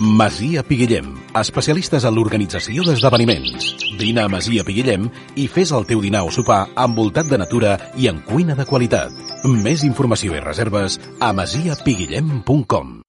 [0.00, 3.72] Masia Piguillem, especialistes en l'organització d'esdeveniments.
[3.98, 8.06] Vine a Masia Piguillem i fes el teu dinar o sopar envoltat de natura i
[8.06, 9.10] en cuina de qualitat.
[9.42, 13.00] Més informació i reserves a masiapiguillem.com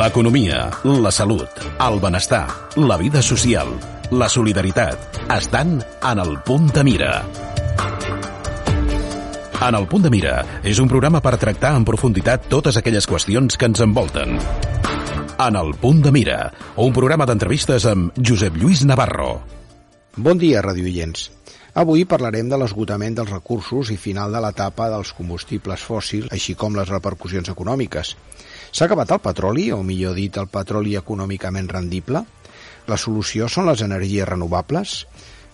[0.00, 3.70] L'economia, la salut, el benestar, la vida social,
[4.10, 7.14] la solidaritat estan en el punt de mira.
[9.60, 13.58] En el punt de mira és un programa per tractar en profunditat totes aquelles qüestions
[13.60, 14.38] que ens envolten.
[15.36, 16.38] En el punt de mira,
[16.80, 19.34] un programa d'entrevistes amb Josep Lluís Navarro.
[20.16, 21.26] Bon dia, radioients.
[21.76, 26.80] Avui parlarem de l'esgotament dels recursos i final de l'etapa dels combustibles fòssils, així com
[26.80, 28.16] les repercussions econòmiques.
[28.72, 32.24] S'ha acabat el petroli, o millor dit, el petroli econòmicament rendible?
[32.88, 35.02] La solució són les energies renovables?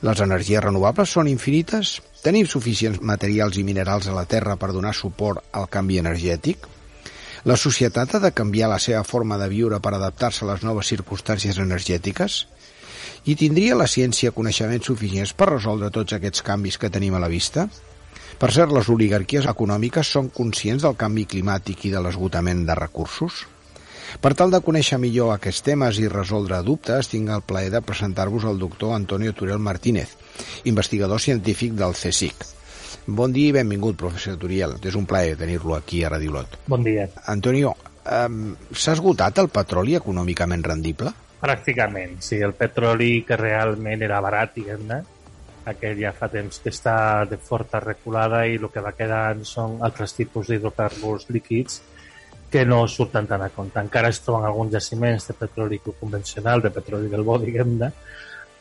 [0.07, 1.99] Les energies renovables són infinites?
[2.27, 6.65] Tenim suficients materials i minerals a la Terra per donar suport al canvi energètic?
[7.47, 10.91] La societat ha de canviar la seva forma de viure per adaptar-se a les noves
[10.91, 12.41] circumstàncies energètiques?
[13.31, 17.31] I tindria la ciència coneixements suficients per resoldre tots aquests canvis que tenim a la
[17.31, 17.69] vista?
[18.43, 23.45] Per cert, les oligarquies econòmiques són conscients del canvi climàtic i de l'esgotament de recursos?
[24.21, 28.47] Per tal de conèixer millor aquests temes i resoldre dubtes, tinc el plaer de presentar-vos
[28.49, 30.15] el doctor Antonio Turel Martínez,
[30.65, 32.47] investigador científic del CSIC.
[33.07, 34.77] Bon dia i benvingut, professor Turiel.
[34.83, 36.57] És un plaer tenir-lo aquí a Radio Lot.
[36.67, 37.07] Bon dia.
[37.31, 41.13] Antonio, um, s'ha esgotat el petroli econòmicament rendible?
[41.43, 42.41] Pràcticament, sí.
[42.43, 45.03] El petroli que realment era barat, diguem-ne,
[45.71, 46.97] aquell ja fa temps que està
[47.31, 51.81] de forta reculada i el que va quedant són altres tipus d'hidrocarburs líquids
[52.57, 53.83] que no surten tant a compte.
[53.85, 57.91] Encara es troben alguns jaciments de petroli convencional, de petroli del bo, diguem-ne,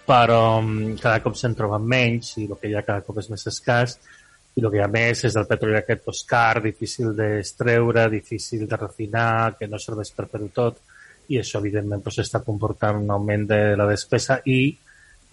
[0.09, 3.29] però mm, cada cop se'n troben menys i el que hi ha cada cop és
[3.31, 3.95] més escàs.
[4.55, 8.67] I el que hi ha més és el petroli aquest pues, car, difícil d'estreure, difícil
[8.67, 10.83] de refinar, que no serveix per fer-ho tot.
[11.31, 14.59] I això evidentment pues, està comportant un augment de la despesa i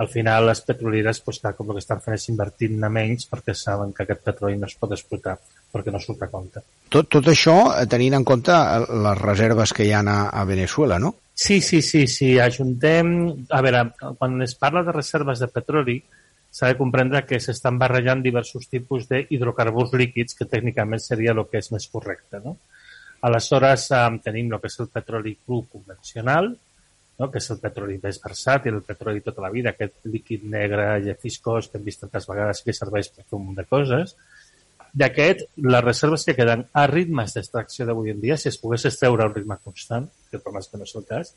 [0.02, 3.26] al final les petrolieres pues, cada cop el que estan fent és invertir ne menys
[3.30, 5.34] perquè saben que aquest petroli no es pot explotar
[5.72, 6.62] perquè no surt a compte.
[6.92, 10.44] Tot, tot això eh, tenint en compte eh, les reserves que hi ha a, a
[10.48, 11.14] Venezuela, no?
[11.34, 12.34] Sí, sí, sí, sí.
[12.38, 13.14] Ajuntem...
[13.50, 13.86] A veure,
[14.18, 15.96] quan es parla de reserves de petroli,
[16.52, 21.62] s'ha de comprendre que s'estan barrejant diversos tipus d'hidrocarburs líquids, que tècnicament seria el que
[21.64, 22.42] és més correcte.
[22.44, 22.58] No?
[23.24, 26.52] Aleshores, eh, tenim el que és el petroli cru convencional,
[27.18, 27.30] no?
[27.30, 31.16] que és el petroli més versàtil, el petroli tota la vida, aquest líquid negre i
[31.22, 34.16] fiscós que hem vist tantes vegades que serveix per fer un munt de coses.
[34.92, 39.24] D'aquest, les reserves que queden a ritmes d'extracció d'avui en dia, si es pogués extreure
[39.24, 41.32] a un ritme constant, que el problema que no és el cas,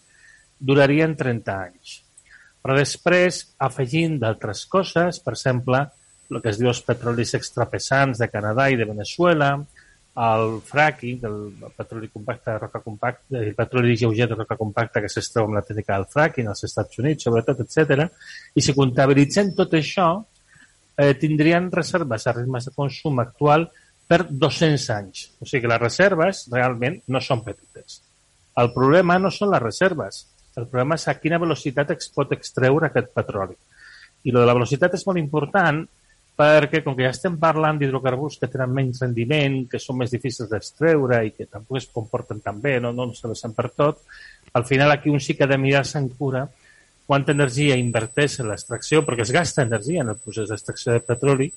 [0.59, 2.01] durarien 30 anys.
[2.65, 5.85] Però després, afegint d'altres coses, per exemple,
[6.31, 9.53] el que es diu els petrolis extrapesants de Canadà i de Venezuela,
[10.25, 15.11] el fracking, el petroli compacte de roca compacta, el petroli lleuger de roca compacta que
[15.11, 18.07] s'estreu amb la tècnica del fracking als Estats Units, sobretot, etc.
[18.55, 20.09] I si comptabilitzem tot això,
[20.97, 23.67] eh, tindrien reserves a ritmes de consum actual
[24.07, 25.25] per 200 anys.
[25.41, 28.01] O sigui que les reserves realment no són petites.
[28.61, 30.23] El problema no són les reserves,
[30.55, 33.57] el problema és a quina velocitat es pot extreure aquest petroli.
[34.25, 35.83] I lo de la velocitat és molt important
[36.35, 40.49] perquè com que ja estem parlant d'hidrocarburs que tenen menys rendiment, que són més difícils
[40.51, 44.01] d'extreure i que tampoc es comporten tan bé, no, no serveixen per tot,
[44.55, 46.43] al final aquí un sí que ha de mirar-se en cura
[47.05, 51.51] quanta energia inverteix en l'extracció, perquè es gasta energia en el procés d'extracció de petroli,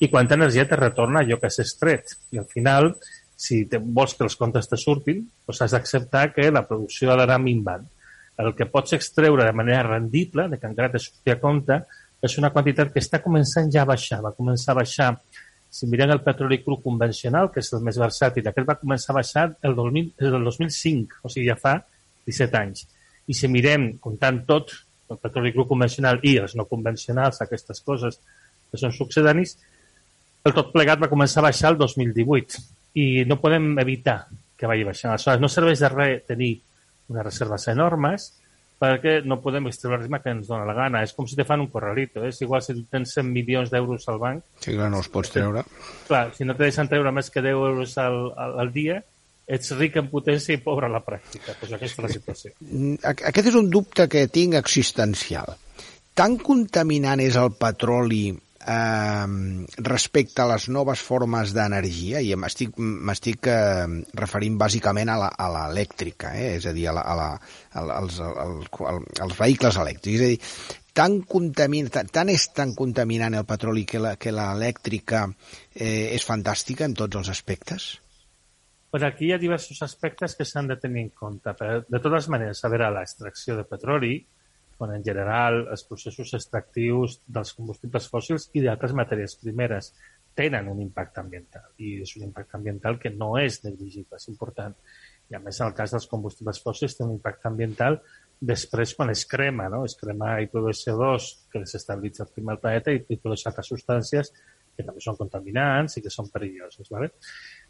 [0.00, 2.16] i quanta energia te retorna allò que has extret.
[2.32, 2.94] I al final,
[3.36, 7.18] si te, vols que els comptes te surtin, doncs has d'acceptar que la producció ha
[7.20, 7.84] d'anar minvant.
[8.40, 11.82] El que pots extreure de manera rendible, de que encara te surti a compte,
[12.20, 14.20] és una quantitat que està començant ja a baixar.
[14.24, 15.10] Va començar a baixar,
[15.70, 19.20] si mirem el petroli cru convencional, que és el més versàtil, aquest va començar a
[19.20, 21.76] baixar el, 2000, el 2005, o sigui, ja fa
[22.28, 22.86] 17 anys.
[23.28, 24.72] I si mirem, comptant tot,
[25.10, 28.20] el petroli cru convencional i els no convencionals, aquestes coses
[28.70, 29.56] que són succedanis,
[30.46, 32.62] el tot plegat va començar a baixar el 2018
[33.00, 34.22] i no podem evitar
[34.56, 35.12] que vagi baixant.
[35.14, 36.54] Aleshores, no serveix de res tenir
[37.10, 38.30] unes reserves enormes
[38.80, 41.02] perquè no podem extreure el ritme que ens dona la gana.
[41.04, 42.22] És com si te fan un corralito.
[42.24, 42.30] Eh?
[42.32, 44.44] És igual si tens 100 milions d'euros al banc.
[44.56, 45.66] Sí, clar, no els pots treure.
[46.08, 49.02] Clar, si no te deixen treure més que 10 euros al, al, al dia,
[49.50, 51.56] ets ric en potència i pobre a la pràctica.
[51.58, 52.52] Pues aquesta és la situació.
[52.60, 55.56] Mm, aquest és un dubte que tinc existencial.
[56.14, 59.26] Tan contaminant és el petroli eh,
[59.90, 63.86] respecte a les noves formes d'energia, i m'estic eh,
[64.20, 65.18] referint bàsicament a
[65.54, 66.52] l'elèctrica, eh?
[66.58, 67.30] és a dir, a la, a la,
[67.96, 68.68] als, als,
[69.26, 70.20] als vehicles elèctrics.
[70.20, 75.26] És a dir, tan, contamina, tan, tan és tan contaminant el petroli que l'elèctrica
[75.74, 77.90] eh, és fantàstica en tots els aspectes?
[78.90, 81.54] Pues aquí hi ha diversos aspectes que s'han de tenir en compte.
[81.54, 84.16] Però, de totes maneres, a veure, l'extracció de petroli,
[84.80, 89.92] quan en general els processos extractius dels combustibles fòssils i d'altres matèries primeres
[90.34, 94.74] tenen un impacte ambiental i és un impacte ambiental que no és negligible, és important.
[95.30, 98.00] I a més, en el cas dels combustibles fòssils té un impacte ambiental
[98.40, 99.84] després quan es crema, no?
[99.84, 103.68] es crema i produeix CO2 que desestabilitza el clima del planeta i, i produeix altres
[103.74, 104.32] substàncies
[104.80, 106.88] que també són contaminants i que són perilloses.
[106.88, 107.12] ¿vale?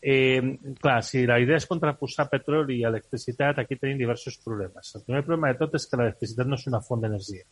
[0.02, 4.94] Eh, clar, si la idea és contraposar petroli i electricitat, aquí tenim diversos problemes.
[4.96, 7.44] El primer problema de tot és que l'electricitat no és una font d'energia,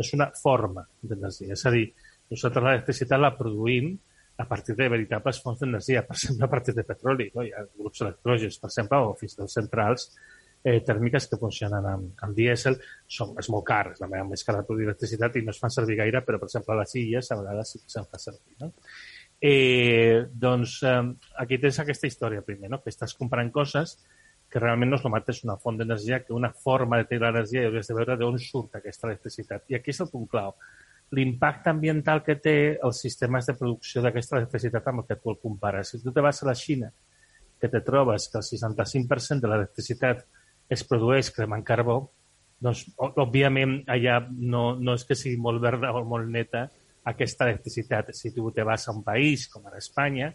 [0.00, 1.52] és una forma d'energia.
[1.52, 1.90] És a dir,
[2.32, 3.92] nosaltres l'electricitat la produïm
[4.38, 7.28] a partir de veritables fonts d'energia, per exemple, a partir de petroli.
[7.34, 7.44] No?
[7.44, 10.10] Hi ha grups electrògens, per exemple, o fins tot centrals
[10.64, 12.76] eh, tèrmiques que funcionen amb, amb dièsel.
[13.18, 16.00] Són, és molt car, és la més cara produir electricitat i no es fan servir
[16.02, 18.56] gaire, però, per exemple, a les illes a vegades sí que se'n fa servir.
[18.64, 18.72] No?
[19.40, 21.00] Eh, doncs eh,
[21.42, 22.80] aquí tens aquesta història primer, no?
[22.82, 23.98] que estàs comprant coses
[24.48, 27.64] que realment no és el mateix una font d'energia que una forma de tenir l'energia
[27.64, 29.64] i hauries de veure d'on surt aquesta electricitat.
[29.68, 30.54] I aquí és el punt clau.
[31.16, 35.38] L'impacte ambiental que té els sistemes de producció d'aquesta electricitat amb el que tu el
[35.42, 35.90] compares.
[35.90, 36.92] Si tu te vas a la Xina,
[37.60, 40.24] que te trobes que el 65% de l'electricitat
[40.70, 42.00] es produeix cremant carbó,
[42.62, 46.66] doncs, òbviament, allà no, no és que sigui molt verda o molt neta,
[47.12, 48.12] aquesta electricitat.
[48.12, 50.32] Si tu te vas a un país com ara Espanya,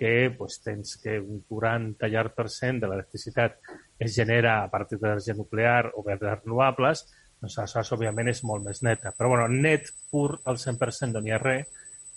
[0.00, 3.58] que pues, tens que un 40 llarg per cent de l'electricitat
[4.00, 7.04] es genera a partir d'energia nuclear o de renovables,
[7.40, 9.12] doncs aleshores, òbviament, és molt més neta.
[9.16, 11.68] Però, bueno, net pur al 100% no n'hi ha res,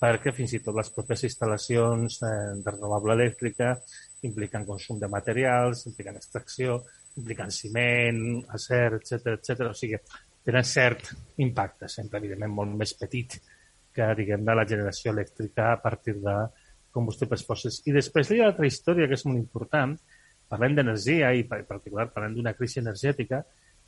[0.04, 3.74] perquè fins i tot les pròpies instal·lacions eh, de renovable elèctrica
[4.28, 6.82] impliquen consum de materials, impliquen extracció,
[7.20, 8.22] impliquen ciment,
[8.58, 9.70] acer, etc etc.
[9.70, 10.00] O sigui,
[10.44, 11.14] tenen cert
[11.44, 13.40] impacte, sempre, evidentment, molt més petit
[13.96, 16.36] que, diguem, de la generació elèctrica a partir de
[16.94, 17.82] combustibles fòssils.
[17.90, 19.96] I després hi ha altra història que és molt important.
[20.50, 23.42] Parlem d'energia i, en particular, parlem d'una crisi energètica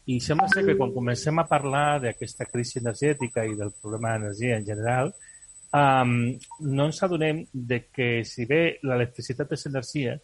[0.05, 4.59] i sembla ser que quan comencem a parlar d'aquesta crisi energètica i del problema d'energia
[4.59, 5.11] en general,
[5.73, 6.15] um,
[6.61, 10.15] no ens adonem de que si bé l'electricitat és energia,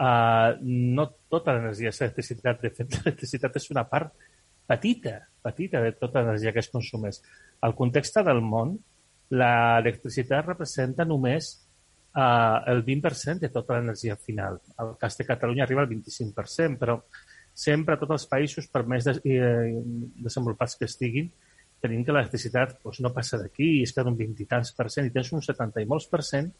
[0.00, 2.64] uh, no tota l'energia és electricitat.
[2.64, 4.28] De fet, l'electricitat és una part
[4.70, 7.20] petita, petita de tota l'energia que es consumeix.
[7.66, 8.78] El context del món
[9.30, 11.50] l'electricitat representa només
[12.14, 14.58] eh, el 20% de tota l'energia final.
[14.78, 16.98] El cas de Catalunya arriba al 25%, però
[17.54, 19.70] sempre tots els països, per més de, eh,
[20.24, 21.30] desenvolupats que estiguin,
[21.80, 25.08] tenim que l'electricitat doncs, no passa d'aquí és que d'un 20 i tants per cent
[25.08, 26.50] i tens un 70 i molts per cent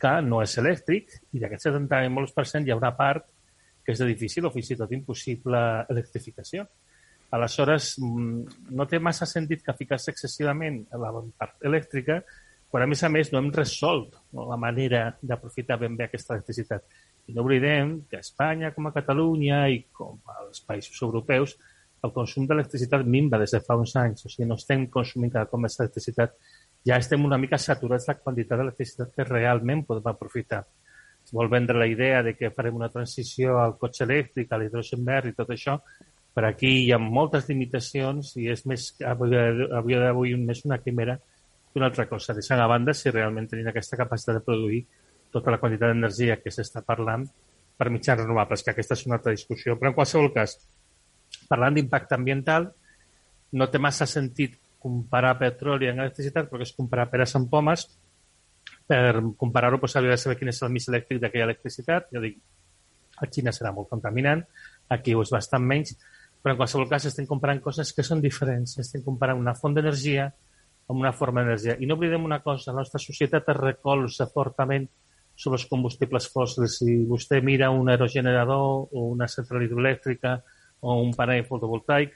[0.00, 3.28] que no és elèctric i d'aquest 70 i molts per cent hi ha una part
[3.84, 5.60] que és de difícil o fins i tot impossible
[5.92, 6.64] electrificació.
[7.32, 12.20] Aleshores, mm, no té massa sentit que ficar-se excessivament a la part elèctrica
[12.72, 16.84] quan, a més a més, no hem resolt la manera d'aprofitar ben bé aquesta electricitat.
[17.28, 21.56] I no oblidem que a Espanya, com a Catalunya i com als països europeus,
[22.02, 24.24] el consum d'electricitat minva des de fa uns anys.
[24.26, 26.32] O sigui, no estem consumint cada cop electricitat.
[26.88, 30.64] Ja estem una mica saturats la quantitat d'electricitat que realment podem aprofitar.
[31.22, 35.04] Es vol vendre la idea de que farem una transició al cotxe elèctric, a l'hidrogen
[35.06, 35.76] verd i tot això,
[36.32, 41.18] per aquí hi ha moltes limitacions i és més, avui, avui d'avui més una quimera
[41.18, 42.34] que una altra cosa.
[42.36, 44.82] Deixant a banda si realment tenim aquesta capacitat de produir
[45.32, 47.26] tota la quantitat d'energia que s'està parlant
[47.76, 49.76] per mitjans renovables, que aquesta és una altra discussió.
[49.80, 50.56] Però en qualsevol cas,
[51.48, 52.68] parlant d'impacte ambiental,
[53.52, 57.86] no té massa sentit comparar petroli amb electricitat perquè és comparar peres amb pomes.
[58.88, 62.08] Per comparar-ho, doncs, havia de saber quin és el mix elèctric d'aquella electricitat.
[62.12, 62.40] Jo dic,
[63.22, 64.42] a Xina serà molt contaminant,
[64.92, 65.94] aquí ho és bastant menys,
[66.42, 68.74] però en qualsevol cas estem comparant coses que són diferents.
[68.82, 70.26] Estem comparant una font d'energia
[70.90, 71.76] amb una forma d'energia.
[71.78, 74.88] I no oblidem una cosa, la nostra societat es recolza fortament
[75.36, 76.80] sobre els combustibles fòssils.
[76.80, 80.36] Si vostè mira un aerogenerador o una central hidroelèctrica
[80.82, 82.12] o un panell fotovoltaic,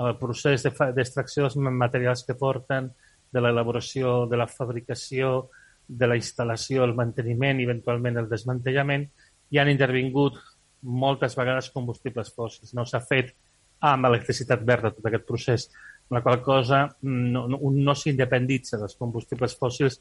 [0.00, 2.90] el procés d'extracció dels materials que porten,
[3.30, 5.50] de l'elaboració, de la fabricació,
[5.86, 9.06] de la instal·lació, el manteniment i eventualment el desmantellament,
[9.50, 10.38] hi han intervingut
[10.82, 12.74] moltes vegades combustibles fòssils.
[12.74, 13.34] No s'ha fet
[13.80, 15.68] amb electricitat verda tot aquest procés,
[16.10, 20.00] la qual cosa no, no, un no s'independitza dels combustibles fòssils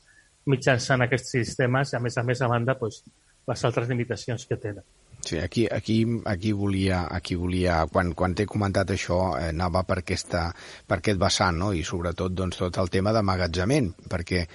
[0.50, 3.04] mitjançant aquests sistemes a més a més, a banda, doncs,
[3.50, 4.84] les altres limitacions que tenen.
[5.26, 5.98] Sí, aquí, aquí,
[6.32, 10.46] aquí volia, aquí volia quan, quan t'he comentat això, eh, anava per, aquesta,
[10.88, 11.74] per aquest vessant, no?
[11.76, 14.46] i sobretot doncs, tot el tema d'amagatzament, perquè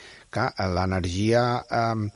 [0.72, 2.10] l'energia eh, Mm,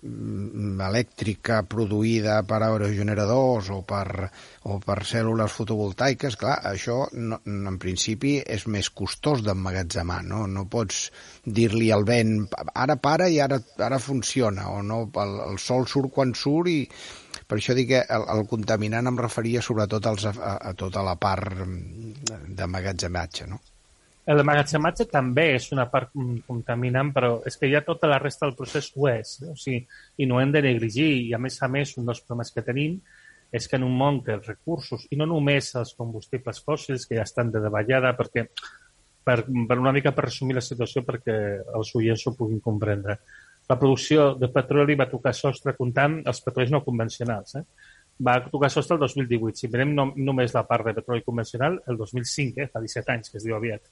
[0.00, 4.30] elèctrica produïda per aerogeneradors o per,
[4.64, 10.46] o per cèl·lules fotovoltaiques, clar, això no, en principi és més costós d'emmagatzemar, no?
[10.48, 11.08] No pots
[11.44, 16.14] dir-li al vent, ara para i ara, ara funciona, o no, el, el sol surt
[16.14, 16.80] quan surt i
[17.50, 21.16] Per això dic que el, el contaminant em referia sobretot als, a, a tota la
[21.18, 23.58] part mm, de magatzematge, no?
[24.30, 26.12] El magatzematge també és una part
[26.46, 29.40] contaminant, però és que ja tota la resta del procés ho és.
[29.42, 29.48] Eh?
[29.50, 29.80] O sigui,
[30.22, 31.08] I no hem de negligir.
[31.24, 33.00] I, a més a més, un dels problemes que tenim
[33.50, 37.18] és que en un món que els recursos, i no només els combustibles fòssils, que
[37.18, 38.46] ja estan de davallada, perquè
[39.26, 41.36] per, per una mica per resumir la situació perquè
[41.76, 43.18] els oients ho puguin comprendre.
[43.70, 47.58] La producció de petroli va tocar sostre comptant els petrolis no convencionals.
[47.58, 47.64] Eh?
[48.26, 49.56] Va tocar sostre el 2018.
[49.62, 52.68] Si mirem no, només la part de petroli convencional, el 2005, eh?
[52.72, 53.86] fa 17 anys, que es diu aviat.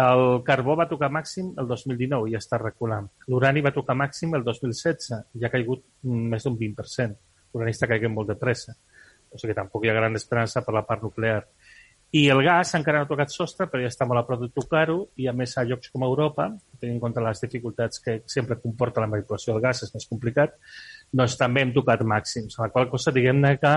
[0.00, 3.10] El carbó va tocar màxim el 2019 i està reculant.
[3.28, 7.18] L'urani va tocar màxim el 2016 i ha caigut més d'un 20%
[7.54, 8.74] l'uranista caigué molt de pressa.
[9.30, 11.44] O sigui que tampoc hi ha gran esperança per la part nuclear.
[12.18, 14.48] I el gas encara no ha tocat sostre, però ja està molt a prop de
[14.50, 16.48] tocar-ho, i a més a llocs com Europa,
[16.80, 20.56] tenint en compte les dificultats que sempre comporta la manipulació del gas, és més complicat,
[21.12, 22.58] doncs també hem tocat màxims.
[22.60, 23.74] La qual cosa, diguem-ne que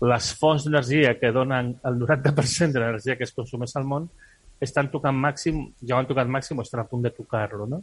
[0.00, 4.08] les fonts d'energia que donen el 90% de l'energia que es consumeix al món
[4.60, 7.66] estan tocant màxim, ja ho han tocat màxim o estan a punt de tocar-lo.
[7.66, 7.80] No?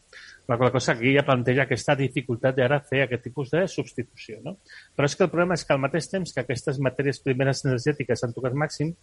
[0.48, 4.38] La qual cosa aquí ja planteja aquesta dificultat d'ara fer aquest tipus de substitució.
[4.46, 4.58] No?
[4.96, 8.24] Però és que el problema és que al mateix temps que aquestes matèries primeres energètiques
[8.24, 8.94] han tocat màxim,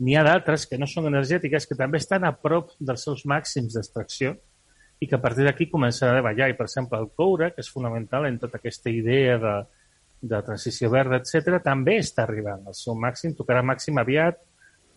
[0.00, 3.76] n'hi ha d'altres que no són energètiques que també estan a prop dels seus màxims
[3.76, 4.38] d'extracció
[4.98, 6.50] i que a partir d'aquí començarà a davallar.
[6.50, 9.54] I, per exemple, el coure, que és fonamental en tota aquesta idea de,
[10.20, 14.40] de transició verda, etc, també està arribant al seu màxim, tocarà màxim aviat,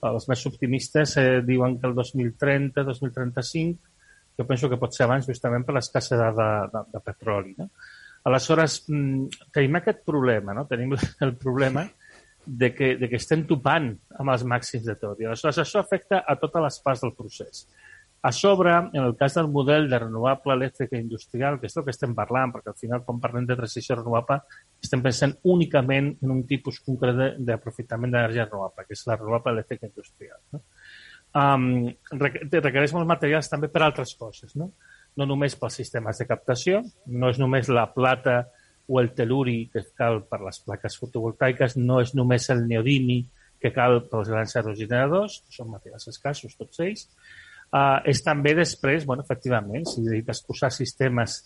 [0.09, 3.91] els més optimistes eh, diuen que el 2030, 2035,
[4.39, 7.53] jo penso que pot ser abans justament per l'escassedat de, de, de petroli.
[7.59, 7.69] No?
[8.29, 10.65] Aleshores, mm, tenim aquest problema, no?
[10.69, 10.95] tenim
[11.27, 11.85] el problema
[12.45, 15.19] de que, de que estem topant amb els màxims de tot.
[15.21, 17.67] I aleshores això afecta a totes les parts del procés.
[18.23, 21.93] A sobre, en el cas del model de renovable elèctrica industrial, que és el que
[21.95, 24.37] estem parlant, perquè al final, quan parlem de transició renovable,
[24.83, 29.89] estem pensant únicament en un tipus concret d'aprofitament d'energia renovable, que és la renovable elèctrica
[29.89, 30.37] industrial.
[30.53, 30.61] No?
[31.41, 31.65] Um,
[32.19, 34.73] requereix molts materials també per altres coses, no?
[35.17, 38.43] no només pels sistemes de captació, no és només la plata
[38.85, 43.23] o el teluri que cal per les plaques fotovoltaiques, no és només el neodimi
[43.61, 47.07] que cal pels grans aerogeneradors, són materials escassos tots ells,
[47.71, 51.37] Uh, és també després, bueno, efectivament, si dediques a posar sistemes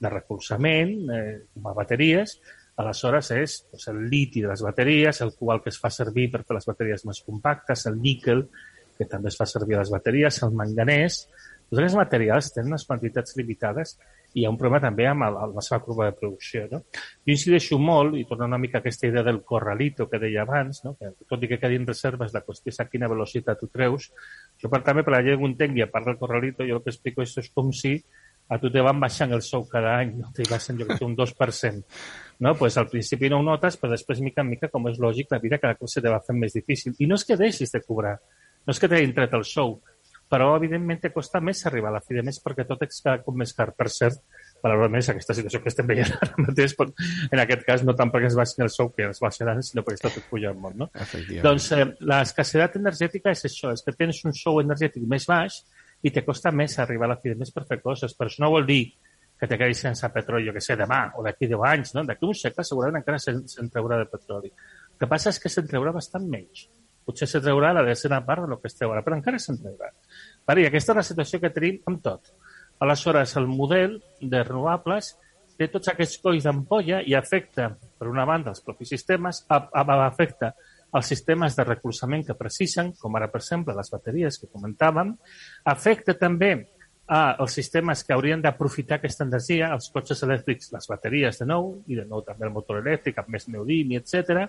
[0.00, 2.38] de recolzament, eh, com a bateries,
[2.80, 6.42] aleshores és doncs, el liti de les bateries, el qual que es fa servir per
[6.42, 8.46] fer les bateries més compactes, el níquel,
[8.98, 11.26] que també es fa servir a les bateries, el manganès...
[11.64, 13.94] Tots aquests materials tenen unes quantitats limitades
[14.34, 16.64] hi ha un problema també amb, el, la seva curva de producció.
[16.72, 16.82] No?
[16.94, 20.82] Jo incideixo molt, i torno una mica a aquesta idea del corralito que deia abans,
[20.84, 20.96] no?
[20.98, 24.10] que tot i que quedin reserves, la qüestió és a quina velocitat ho treus.
[24.60, 26.90] Jo, per també, per la que ho entengui, a part del corralito, jo el que
[26.94, 27.96] explico és, és com si
[28.48, 30.34] a tu te van baixant el sou cada any, no?
[30.34, 31.84] te baixen jo un 2%.
[32.44, 32.54] No?
[32.58, 35.40] Pues al principi no ho notes, però després, mica en mica, com és lògic, la
[35.40, 36.98] vida cada cop se te va fent més difícil.
[36.98, 38.18] I no és que deixis de cobrar,
[38.66, 39.78] no és que t'hagin tret el sou,
[40.30, 43.20] però evidentment te costa més arribar a la fi de mes perquè tot és cada
[43.22, 43.68] cop més car.
[43.76, 44.22] Per cert,
[44.64, 46.90] malauradament és aquesta situació que estem veient ara mateix, però
[47.30, 50.00] en aquest cas no tant perquè es baixin el sou que es baixaran, sinó perquè
[50.00, 50.78] està tot pujant molt.
[50.80, 50.90] No?
[51.44, 55.60] Doncs eh, l'escassedat energètica és això, és que tens un sou energètic més baix
[56.04, 58.16] i te costa més arribar a la fi de mes per fer coses.
[58.16, 58.82] Però això no vol dir
[59.40, 62.04] que te quedis sense petroli, jo que sé, demà o d'aquí 10 anys, no?
[62.08, 64.50] D'aquí un segle segurament encara se'n treurà de petroli.
[64.94, 66.68] El que passa és que se'n treurà bastant menys.
[67.04, 69.90] Potser se treurà la desena part del que es treurà, però encara se'n treurà.
[70.46, 72.32] Vale, I aquesta és la situació que tenim amb tot.
[72.84, 75.14] Aleshores, el model de renovables
[75.56, 80.52] té tots aquests colls d'ampolla i afecta, per una banda, els propis sistemes, afecta
[80.94, 85.14] els sistemes de recolzament que precisen, com ara, per exemple, les bateries que comentàvem,
[85.70, 86.52] afecta també
[87.06, 91.74] a els sistemes que haurien d'aprofitar aquesta energia, els cotxes elèctrics, les bateries de nou,
[91.86, 94.46] i de nou també el motor elèctric amb més neodimi, etc.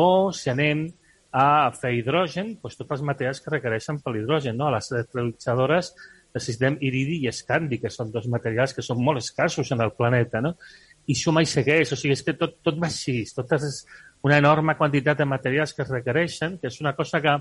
[0.00, 0.86] O si anem
[1.34, 4.54] a fer hidrogen, doncs tots els materials que requereixen per l'hidrogen.
[4.54, 4.68] No?
[4.68, 5.90] A les electrolitzadores
[6.34, 10.42] necessitem iridi i escandi, que són dos materials que són molt escassos en el planeta.
[10.44, 10.54] No?
[11.10, 13.80] I suma i segueix, o sigui, és que tot, tot va així, tot és
[14.24, 17.34] una enorme quantitat de materials que es requereixen, que és una cosa que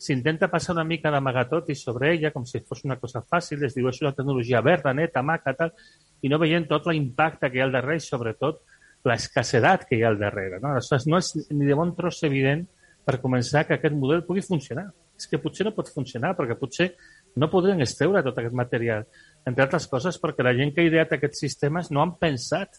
[0.00, 3.76] s'intenta passar una mica d'amagatot i sobre ella, com si fos una cosa fàcil, es
[3.76, 5.72] diu és una tecnologia verda, neta, maca, tal,
[6.20, 8.60] i no veient tot l'impacte que hi ha al darrere i sobretot
[9.08, 10.60] l'escassedat que hi ha al darrere.
[10.60, 10.74] No?
[10.74, 12.68] Aleshores, no és ni de bon tros evident
[13.10, 14.86] per començar que aquest model pugui funcionar.
[15.18, 16.92] És que potser no pot funcionar perquè potser
[17.36, 19.04] no podrien extreure tot aquest material.
[19.46, 22.78] Entre altres coses perquè la gent que ha ideat aquests sistemes no han pensat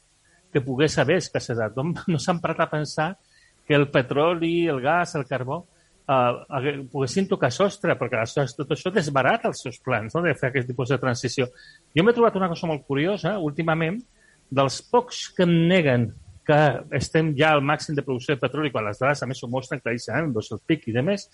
[0.51, 1.75] que pogués haver escassedat.
[1.75, 3.11] No, no s'han parat a pensar
[3.67, 5.61] que el petroli, el gas, el carbó
[6.07, 8.23] eh, poguessin tocar sostre, perquè
[8.57, 10.23] tot això desbarata els seus plans no?
[10.25, 11.47] de fer aquest tipus de transició.
[11.95, 14.01] Jo m'he trobat una cosa molt curiosa últimament
[14.51, 16.09] dels pocs que em neguen
[16.47, 16.59] que
[16.97, 19.81] estem ja al màxim de producció de petroli, quan les dades a més ho mostren
[19.83, 21.27] claríssimament, doncs el pic i de més,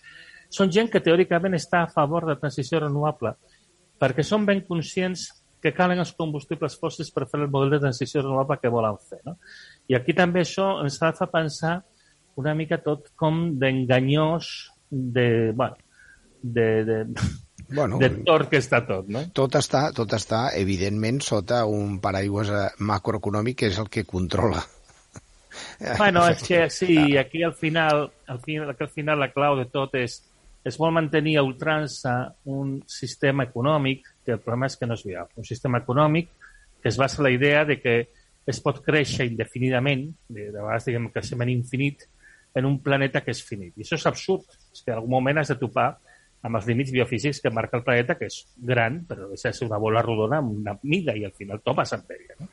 [0.53, 3.33] són gent que teòricament està a favor de transició renovable,
[3.99, 5.29] perquè són ben conscients
[5.63, 9.19] que calen els combustibles fòssils per fer el model de transició renovable que volen fer.
[9.25, 9.37] No?
[9.89, 11.79] I aquí també això ens fer pensar
[12.37, 14.51] una mica tot com d'enganyós,
[14.91, 15.75] de, bueno,
[16.43, 16.97] de, de,
[17.73, 19.25] bueno, de tot que està tot, no?
[19.33, 24.61] Tot està, tot està, evidentment, sota un paraigües macroeconòmic que és el que controla.
[25.97, 29.95] Bueno, és que sí, aquí al final, al final, al final la clau de tot
[29.99, 30.19] és
[30.67, 32.13] es vol mantenir a ultrança
[32.51, 35.39] un sistema econòmic que el problema és que no és viable.
[35.39, 36.33] Un sistema econòmic
[36.81, 37.95] que es basa en la idea de que
[38.47, 42.03] es pot créixer indefinidament, de, de vegades diguem creixement infinit,
[42.57, 43.75] en un planeta que és finit.
[43.77, 44.47] I això és absurd.
[44.73, 45.91] És que en algun moment has de topar
[46.45, 48.37] amb els límits biofísics que marca el planeta, que és
[48.69, 52.13] gran, però de ser una bola rodona amb una mida i al final topes amb
[52.13, 52.37] ella.
[52.39, 52.49] No?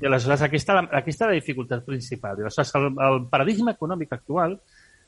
[0.00, 2.38] I aleshores aquí està, la, aquí està la dificultat principal.
[2.38, 4.56] I aleshores el, el paradigma econòmic actual,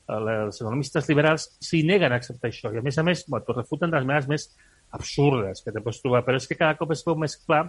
[0.08, 3.90] els economistes liberals s'hi neguen a acceptar això i a més a més bueno, refuten
[3.92, 4.46] de les maneres més
[4.96, 7.66] absurdes que te pots trobar, però és que cada cop es veu més clar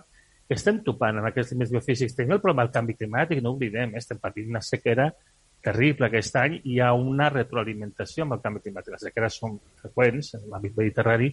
[0.48, 2.15] que estem topant amb aquests límits biofísics.
[2.18, 4.01] Tenim el problema del canvi climàtic, no oblidem, eh?
[4.01, 5.12] estem patint una sequera
[5.63, 8.94] terrible aquest any, hi ha una retroalimentació amb el canvi climàtic.
[8.96, 11.30] Les sequeres són freqüents en l'àmbit mediterrani,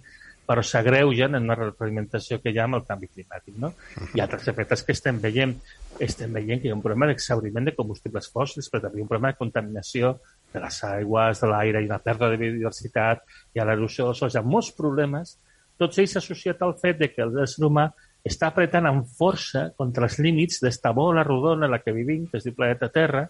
[0.46, 3.56] però s'agreugen en una retroalimentació que hi ha amb el canvi climàtic.
[3.62, 3.72] No?
[4.14, 5.56] I altres efectes que estem veient,
[6.02, 9.32] estem veient que hi ha un problema d'exauriment de combustibles fòssils, però també un problema
[9.34, 10.16] de contaminació
[10.52, 14.36] de les aigües, de l'aire, i una pèrdua de biodiversitat, hi ha l'erosió dels sols,
[14.36, 15.36] hi ha molts problemes,
[15.76, 17.90] tots ells associats al fet de que l'ésser humà
[18.26, 22.40] està apretant amb força contra els límits d'esta bola rodona en la que vivim, que
[22.40, 23.26] es diu planeta Terra,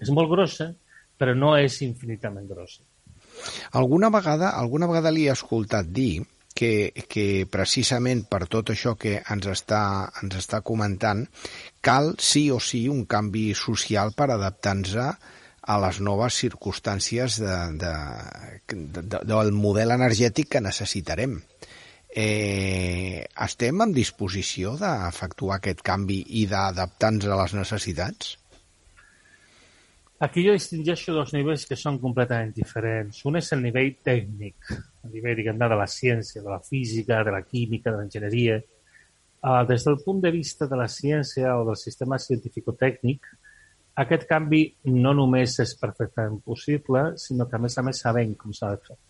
[0.00, 0.70] és molt grossa,
[1.20, 2.82] però no és infinitament grossa.
[3.78, 6.22] Alguna vegada, alguna vegada li he escoltat dir
[6.54, 9.82] que, que precisament per tot això que ens està,
[10.22, 11.24] ens està comentant,
[11.80, 17.94] cal sí o sí un canvi social per adaptar-nos a les noves circumstàncies de, de,
[18.72, 21.38] de, de, del model energètic que necessitarem.
[22.10, 28.34] Eh, estem en disposició d'efectuar aquest canvi i d'adaptar-nos a les necessitats?
[30.20, 33.22] Aquí jo distingeixo dos nivells que són completament diferents.
[33.24, 34.66] Un és el nivell tècnic,
[35.06, 38.58] el nivell, diguem de la ciència, de la física, de la química, de l'enginyeria.
[39.40, 43.30] Uh, des del punt de vista de la ciència o del sistema científico-tècnic,
[44.04, 44.60] aquest canvi
[44.92, 48.84] no només és perfectament possible, sinó que a més a més sabem com s'ha de
[48.90, 49.00] fer.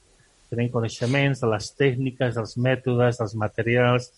[0.55, 4.13] Tenim coneixements de les tècniques, dels mètodes, dels materials,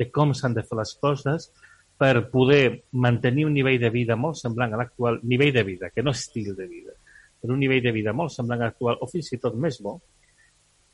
[0.00, 1.50] de com s'han de fer les coses,
[1.98, 6.04] per poder mantenir un nivell de vida molt semblant a l'actual, nivell de vida, que
[6.06, 6.94] no estil de vida,
[7.40, 9.98] però un nivell de vida molt semblant a l'actual, o fins i tot més bo,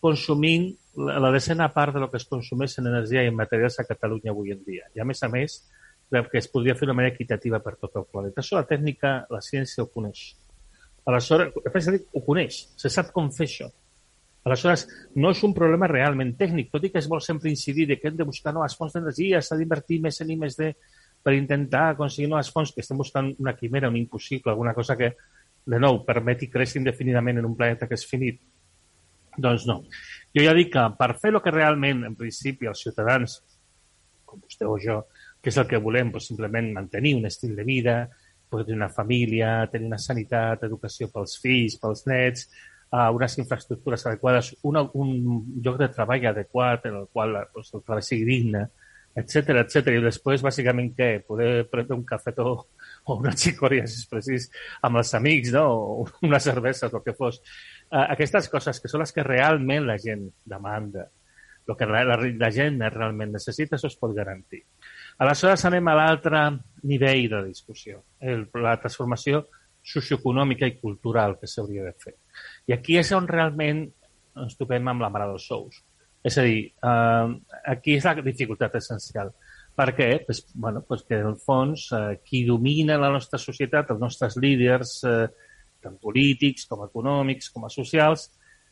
[0.04, 3.78] consumint la, la decena part de lo que es consumeix en energia i en materials
[3.80, 4.88] a Catalunya avui en dia.
[4.96, 5.60] I a més a més,
[6.10, 8.40] que es podria fer d'una manera equitativa per tot el planeta.
[8.40, 10.26] Això la tècnica, la ciència ho coneix.
[11.08, 13.68] Aleshores, ho coneix, se sap com fer això.
[14.44, 14.84] Aleshores,
[15.16, 18.16] no és un problema realment tècnic, tot i que es vol sempre incidir que hem
[18.16, 20.74] de buscar noves fonts d'energia, s'ha d'invertir més en I més D,
[21.24, 25.14] per intentar aconseguir noves fonts que estem buscant una quimera, un impossible, alguna cosa que,
[25.64, 28.42] de nou, permeti créixer indefinidament en un planeta que és finit.
[29.40, 29.80] Doncs no.
[30.36, 33.38] Jo ja dic que per fer el que realment, en principi, els ciutadans,
[34.28, 35.00] com vostè o jo,
[35.40, 37.96] que és el que volem, doncs simplement mantenir un estil de vida,
[38.50, 42.46] poder tenir una família, tenir una sanitat, educació pels fills, pels nets,
[42.92, 45.10] uh, unes infraestructures adequades, una, un
[45.64, 48.68] lloc de treball adequat en el qual doncs, el treball sigui digne,
[49.14, 49.94] etc etc.
[49.94, 51.10] I després, bàsicament, què?
[51.26, 54.48] Poder prendre un cafetó o una xicòria, si és precís,
[54.82, 55.66] amb els amics, no?
[56.04, 57.40] o una cervesa, el que fos.
[57.90, 61.08] Uh, aquestes coses que són les que realment la gent demanda,
[61.66, 64.64] el que la, la, la gent realment necessita, això es pot garantir.
[65.24, 66.46] Aleshores anem a l'altre
[66.90, 69.44] nivell de discussió, el, la transformació
[69.84, 72.16] socioeconòmica i cultural que s'hauria de fer.
[72.68, 73.84] I aquí és on realment
[74.42, 75.82] ens topem amb la mare dels sous.
[76.24, 79.32] És a dir, eh, aquí és la dificultat essencial.
[79.74, 80.08] Per què?
[80.26, 84.36] Pues, bueno, pues que en el fons eh, qui domina la nostra societat, els nostres
[84.38, 85.26] líders, eh,
[85.82, 88.28] tant polítics com econòmics com socials,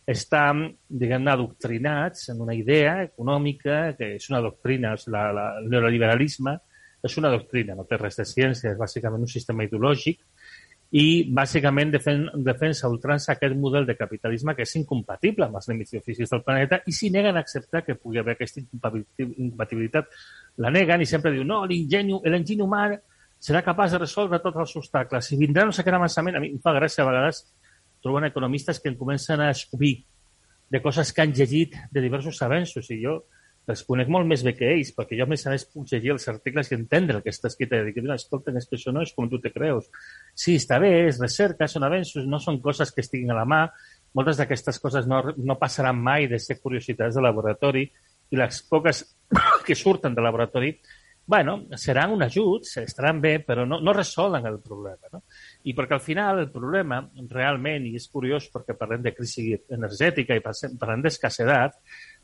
[0.07, 6.57] estan, diguem-ne, adoctrinats en una idea econòmica que és una doctrina, la, la, el neoliberalisme
[7.02, 10.20] és una doctrina, no té res de ciència, és bàsicament un sistema ideològic
[10.92, 15.96] i bàsicament defen defensa ultrança aquest model de capitalisme que és incompatible amb els límits
[16.05, 20.12] físics del planeta i s'hi neguen a acceptar que pugui haver aquesta incompatibilitat.
[20.61, 22.90] La neguen i sempre diu no, l'enginy humà
[23.40, 25.33] serà capaç de resoldre tots els obstacles.
[25.33, 26.37] I vindrà no sé què avançament.
[26.37, 27.40] A mi em fa gràcia a vegades
[28.05, 30.02] troben economistes que en comencen a escobir
[30.68, 33.22] de coses que han llegit de diversos avenços i jo
[33.70, 36.11] els conec molt més bé que ells, perquè jo, a més a més, puc llegir
[36.14, 39.05] els articles i entendre el que està escrit i dir, escolta, és que això no
[39.07, 39.87] és com tu te creus.
[40.35, 43.62] Sí, està bé, és recerca, són avenços, no són coses que estiguin a la mà,
[44.18, 47.87] moltes d'aquestes coses no, no passaran mai de ser curiositats de laboratori
[48.33, 49.05] i les poques
[49.66, 50.75] que surten del laboratori
[51.25, 55.09] bueno, seran un ajut, estaran bé, però no, no resolen el problema.
[55.12, 55.22] No?
[55.64, 56.98] I perquè al final el problema,
[57.31, 61.79] realment, i és curiós perquè parlem de crisi energètica i parlem d'escassedat,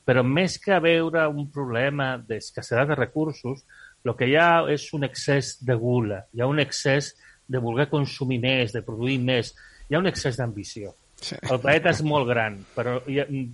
[0.09, 3.67] però més que veure un problema d'escassedat de recursos,
[4.09, 7.13] el que hi ha és un excés de gula, hi ha un excés
[7.45, 9.53] de voler consumir més, de produir més,
[9.89, 10.95] hi ha un excés d'ambició.
[11.19, 11.37] Sí.
[11.43, 13.01] El planeta és molt gran, però,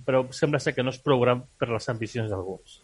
[0.05, 2.79] però sembla ser que no és prou gran per les ambicions d'alguns.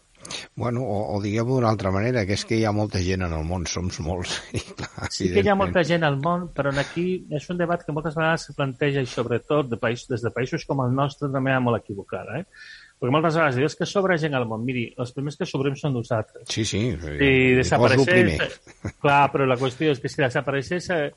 [0.54, 3.32] Bueno, o, o diguem-ho d'una altra manera, que és que hi ha molta gent en
[3.34, 4.36] el món, som molts.
[4.58, 7.82] I clar, sí que hi ha molta gent al món, però aquí és un debat
[7.82, 11.30] que moltes vegades se planteja i sobretot de països, des de països com el nostre
[11.32, 12.42] de manera molt equivocada.
[12.42, 12.91] Eh?
[13.02, 14.62] Perquè moltes vegades dius que sobra gent al món.
[14.62, 16.44] Miri, els primers que sobrem són nosaltres.
[16.46, 16.84] Sí, sí.
[17.02, 18.60] Si desapareixés...
[19.02, 21.08] Clar, però la qüestió és que si desapareixés eh,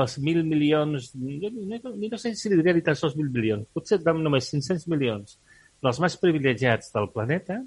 [0.00, 1.12] els mil milions...
[1.14, 3.68] No, no, no sé si li diria ni tan sols mil milions.
[3.70, 5.38] Potser vam només 500 milions
[5.86, 7.60] dels més privilegiats del planeta,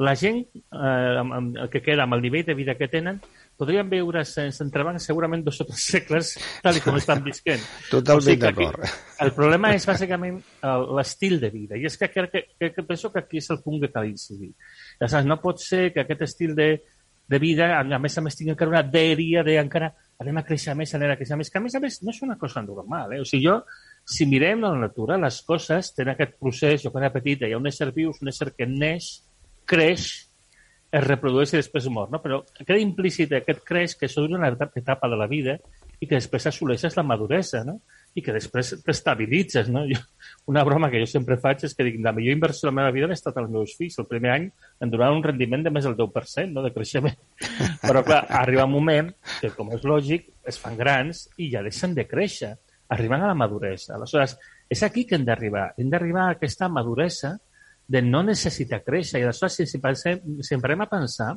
[0.00, 3.20] la gent eh, amb, amb, que queda amb el nivell de vida que tenen
[3.58, 6.32] podríem veure sense entrebanc segurament dos o tres segles
[6.64, 7.62] tal com estan visquent.
[7.90, 8.96] Totalment o sigui d'acord.
[9.24, 10.40] El problema és bàsicament
[10.98, 13.80] l'estil de vida i és que, que, que, que penso que aquí és el punt
[13.82, 14.52] que cal incidir.
[15.00, 16.70] Ja saps, no pot ser que aquest estil de,
[17.28, 20.74] de vida, a més a més, tingui encara una dèria de encara anem a créixer
[20.78, 23.14] més, anem a créixer més, que a més a més no és una cosa normal.
[23.16, 23.20] Eh?
[23.22, 23.58] O sigui, jo,
[24.06, 27.60] si mirem la natura, les coses tenen aquest procés, jo quan era petit, hi ha
[27.60, 29.10] un ésser viu, un ésser que neix,
[29.68, 30.10] creix,
[30.94, 32.20] es reprodueix i després mor, no?
[32.22, 35.58] Però queda implícit aquest creix que això és una etapa de la vida
[36.00, 37.80] i que després assoleixes la maduresa, no?
[38.14, 39.82] I que després t'estabilitzes, no?
[39.90, 39.98] Jo,
[40.52, 42.92] una broma que jo sempre faig és que dic, la millor inversió de la meva
[42.94, 43.98] vida ha estat els meus fills.
[43.98, 44.46] El primer any
[44.84, 47.16] em donaven un rendiment de més del 10%, no?, de creixement.
[47.88, 51.96] Però, clar, arriba un moment que, com és lògic, es fan grans i ja deixen
[51.98, 52.52] de créixer.
[52.94, 53.96] Arriben a la maduresa.
[53.96, 54.36] Aleshores,
[54.70, 55.72] és aquí que hem d'arribar.
[55.80, 57.34] Hem d'arribar a aquesta maduresa
[57.88, 59.20] de no necessitar créixer.
[59.20, 61.34] I aleshores, si, si, pensem, si emprem a pensar,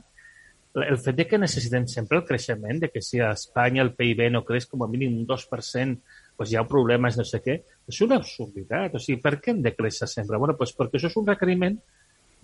[0.78, 4.28] el fet de que necessitem sempre el creixement, de que si a Espanya el PIB
[4.32, 6.02] no creix com a mínim un 2%,
[6.38, 7.56] doncs hi ha problemes, no sé què,
[7.90, 8.96] és una absurditat.
[8.96, 10.38] O sigui, per què hem de créixer sempre?
[10.38, 11.80] Bueno, doncs perquè això és un requeriment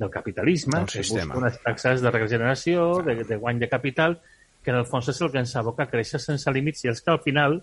[0.01, 4.17] del capitalisme, del que busca unes taxes de regeneració, de, de guany de capital,
[4.63, 7.03] que en el fons és el que ens aboca a créixer sense límits i és
[7.03, 7.59] que al final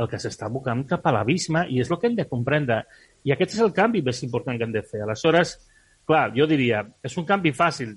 [0.00, 2.82] el que s'està abocant cap a l'abisme i és el que hem de comprendre.
[3.24, 5.02] I aquest és el canvi més important que hem de fer.
[5.04, 5.56] Aleshores,
[6.08, 7.96] Clar, jo diria, és un canvi fàcil,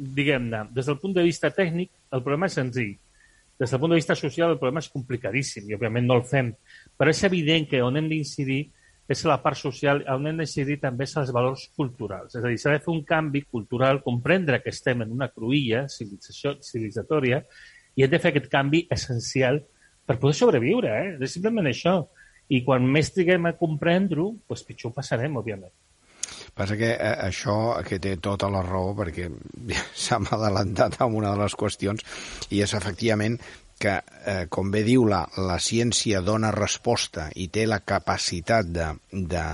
[0.00, 0.64] diguem-ne.
[0.74, 2.96] Des del punt de vista tècnic, el problema és senzill.
[3.60, 6.52] Des del punt de vista social, el problema és complicadíssim i, òbviament, no el fem.
[6.96, 8.62] Però és evident que on hem d'incidir
[9.10, 12.36] és la part social, on hem d'incidir també és els valors culturals.
[12.36, 15.88] És a dir, s'ha de fer un canvi cultural, comprendre que estem en una cruïlla
[15.90, 17.42] civilitzatòria
[17.98, 19.58] i hem de fer aquest canvi essencial
[20.06, 20.94] per poder sobreviure.
[20.94, 21.12] Eh?
[21.26, 21.98] És simplement això.
[22.50, 25.74] I quan més triguem a comprendre-ho, doncs pitjor passarem, òbviament.
[26.56, 29.30] Passa que eh, això que té tota la raó perquè
[30.04, 32.06] s'ha adelantat amb una de les qüestions
[32.50, 33.40] i és efectivament
[33.80, 33.94] que,
[34.28, 39.44] eh, com bé diu, la, la ciència dona resposta i té la capacitat de, de,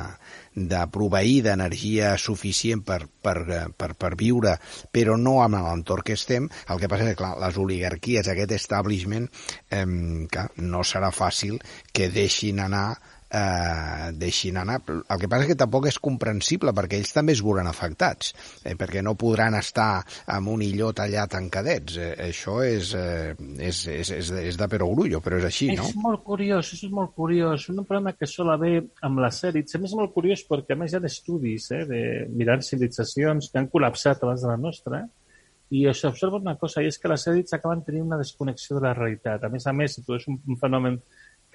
[0.74, 4.56] de proveir d'energia suficient per, per, eh, per, per viure,
[4.90, 6.50] però no amb l'entorn que estem.
[6.66, 9.30] El que passa és que, clar, les oligarquies, aquest establishment,
[9.70, 9.86] eh,
[10.32, 11.62] que no serà fàcil
[11.94, 12.88] que deixin anar
[13.30, 14.80] eh, deixin anar.
[14.86, 18.32] El que passa és que tampoc és comprensible perquè ells també es veuran afectats,
[18.64, 20.04] eh, perquè no podran estar
[20.36, 21.98] amb un illot allà tancadets.
[21.98, 25.88] Eh, això és, eh, és, és, és, de, és de perogrullo, però és així, no?
[25.88, 27.68] És molt curiós, és molt curiós.
[27.72, 29.74] Un problema que sol haver amb les sèries.
[29.74, 33.50] A més, és molt curiós perquè a més hi ha estudis eh, de mirar civilitzacions
[33.52, 35.04] que han col·lapsat abans de la nostra,
[35.74, 38.94] i s'observa una cosa, i és que les èlits acaben tenint una desconnexió de la
[38.94, 39.42] realitat.
[39.42, 41.00] A més a més, si tu és un, un fenomen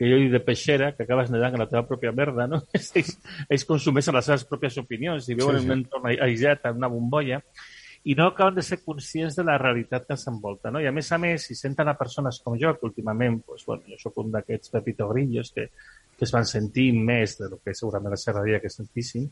[0.02, 2.58] que jo dic de peixera, que acabes nedant en la teva pròpia merda, no?
[2.74, 3.12] ells,
[3.46, 5.68] ells consumeixen les seves pròpies opinions i viuen sí, sí.
[5.68, 7.38] en un entorn aïllat, en una bombolla,
[8.10, 10.72] i no acaben de ser conscients de la realitat que ens envolta.
[10.74, 10.82] No?
[10.82, 13.86] I a més a més, si senten a persones com jo, que últimament, pues, bueno,
[13.86, 15.68] jo sóc un d'aquests pepito grillos que,
[16.18, 19.30] que es van sentir més de lo que segurament la serraria que sentissin,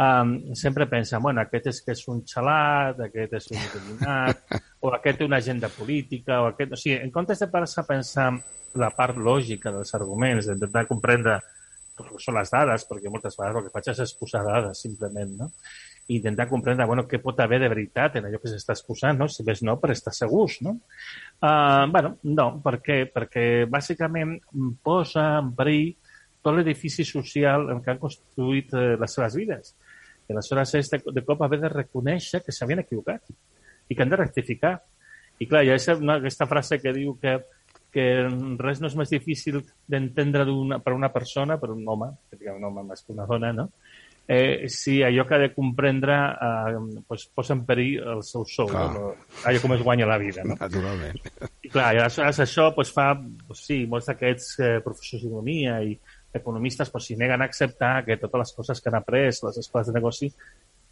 [0.00, 4.42] um, sempre pensen, bueno, aquest és que és un xalat, aquest és un il·luminat,
[4.84, 6.74] o aquest té una agenda política, o aquest...
[6.74, 8.30] O sigui, en comptes de parar-se a pensar
[8.80, 11.40] la part lògica dels arguments, d'intentar comprendre
[12.00, 15.50] que són les dades, perquè moltes vegades el que faig és exposar dades, simplement, no?
[16.10, 19.28] I intentar comprendre, bueno, què pot haver de veritat en allò que s'està exposant, no?
[19.28, 20.78] Si més no, per estar segurs, no?
[21.42, 23.02] Uh, bueno, no, per què?
[23.12, 24.38] Perquè bàsicament
[24.86, 25.92] posa en perill
[26.40, 29.74] tot l'edifici social en què han construït eh, les seves vides.
[30.30, 33.32] I aleshores és de, de cop haver de reconèixer que s'havien equivocat
[33.90, 34.76] i que han de rectificar.
[35.42, 37.34] I clar, hi ha una, aquesta frase que diu que,
[37.90, 38.06] que
[38.62, 39.58] res no és més difícil
[39.90, 40.46] d'entendre
[40.84, 43.66] per una persona, per un home, que un home més que una dona, no?
[44.32, 48.70] eh, si allò que ha de comprendre eh, pues, posa en perill el seu sou,
[48.70, 49.08] no?
[49.42, 50.44] allò com es guanya la vida.
[50.46, 50.54] No?
[50.54, 51.18] Naturalment.
[51.66, 55.96] I clar, i aleshores això pues, fa, pues, sí, molts d'aquests eh, professors d'economia i
[56.34, 59.88] economistes pues, s'hi neguen a acceptar que totes les coses que han après les escoles
[59.88, 60.30] de negoci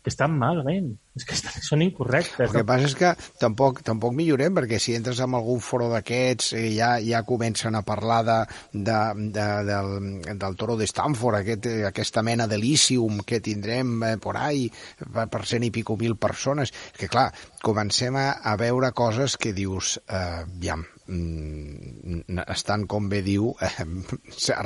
[0.03, 2.47] que estan malament, és que estan, són incorrectes.
[2.47, 3.11] El que passa és que
[3.43, 7.83] tampoc, tampoc millorem, perquè si entres en algun foro d'aquests eh, ja, ja comencen a
[7.87, 8.39] parlar de,
[8.73, 8.99] de,
[9.35, 9.91] de, del,
[10.29, 14.69] del toro de Stanford, aquest, eh, aquesta mena d'Elysium que tindrem eh, por ahí
[15.19, 16.73] per cent i pico mil persones.
[16.97, 23.51] Que clar, comencem a, a veure coses que dius, eh, ja, estan, com bé diu,
[23.65, 23.85] eh,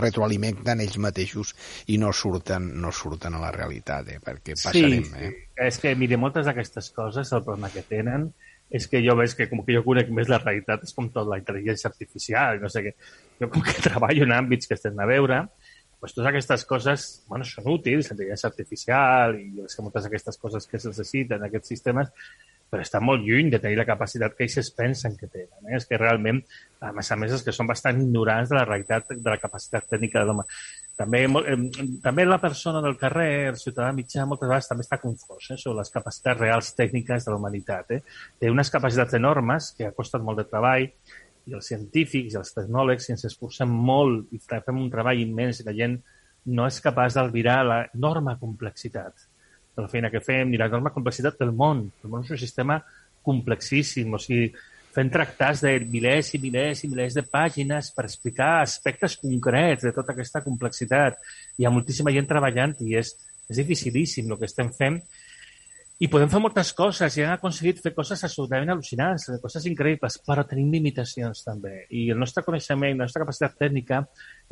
[0.01, 1.55] retroalimenten ells mateixos
[1.95, 5.05] i no surten, no surten a la realitat, eh, perquè passarem.
[5.05, 5.33] Sí, eh?
[5.69, 8.33] és que, mire, moltes d'aquestes coses, el problema que tenen
[8.73, 11.29] és que jo veig que com que jo conec més la realitat és com tot
[11.29, 12.95] la intel·ligència artificial, no sé què.
[13.43, 15.43] Jo com que treballo en àmbits que estem a veure,
[16.01, 20.89] pues totes aquestes coses, bueno, són útils, intel·ligència artificial i moltes d'aquestes coses que es
[20.89, 22.09] necessiten en aquests sistemes,
[22.73, 25.67] però està molt lluny de tenir la capacitat que ells es pensen que tenen.
[25.69, 25.77] Eh?
[25.77, 26.39] És que realment,
[26.81, 29.91] a més a més, és que són bastant ignorants de la realitat, de la capacitat
[29.91, 30.47] tècnica de l'home.
[30.97, 31.57] També, eh,
[32.01, 35.83] també la persona del carrer, el ciutadà mitjà, moltes vegades també està confós eh, sobre
[35.83, 37.93] les capacitats reals tècniques de la humanitat.
[37.93, 38.01] Eh?
[38.41, 42.55] Té unes capacitats enormes que ha costat molt de treball i els científics i els
[42.57, 46.01] tecnòlegs, si ens esforcem molt i fem un treball immens i la gent
[46.57, 49.29] no és capaç d'albirar l'enorme complexitat
[49.77, 51.87] de la feina que fem, ni l'enorme complexitat del món.
[52.05, 52.81] El món és un sistema
[53.25, 54.51] complexíssim, o sigui,
[54.93, 59.93] fent tractats de milers i milers i milers de pàgines per explicar aspectes concrets de
[59.97, 61.17] tota aquesta complexitat.
[61.57, 63.15] Hi ha moltíssima gent treballant i és,
[63.49, 65.01] és dificilíssim el que estem fent.
[66.03, 70.43] I podem fer moltes coses i hem aconseguit fer coses absolutament al·lucinants, coses increïbles, però
[70.51, 71.85] tenim limitacions també.
[71.95, 74.01] I el nostre coneixement, la nostra capacitat tècnica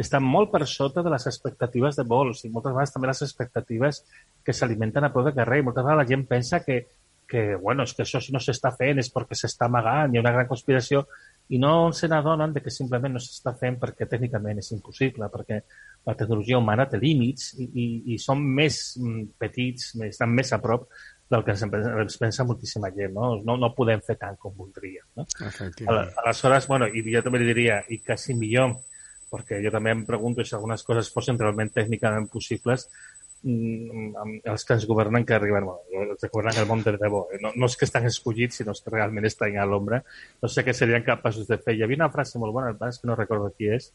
[0.04, 4.02] està molt per sota de les expectatives de vols i moltes vegades també les expectatives
[4.44, 5.60] que s'alimenten a peu de carrer.
[5.60, 6.80] I moltes vegades la gent pensa que,
[7.30, 10.24] que, bueno, és que això si no s'està fent és perquè s'està amagant, hi ha
[10.24, 11.04] una gran conspiració,
[11.50, 15.60] i no se n'adonen que simplement no s'està fent perquè tècnicament és impossible, perquè
[16.06, 20.60] la tecnologia humana té límits i, i, i són més mm, petits, estan més a
[20.62, 20.86] prop
[21.30, 23.34] del que ens pensa moltíssima gent, no?
[23.46, 25.26] No, no podem fer tant com voldríem, no?
[26.22, 28.74] Aleshores, bueno, i jo també li diria, i quasi millor,
[29.30, 32.88] perquè jo també em pregunto si algunes coses fossin realment tècnicament possibles,
[33.42, 36.92] Mm, amb els que ens governen que arriben, bueno, els que governen el món de
[37.00, 37.38] debò, eh?
[37.40, 40.02] no, no és que estan escollits, sinó que realment estan a l'ombra,
[40.42, 41.78] no sé què serien capaços de fer.
[41.78, 43.88] Hi havia una frase molt bona, el que no recordo qui és,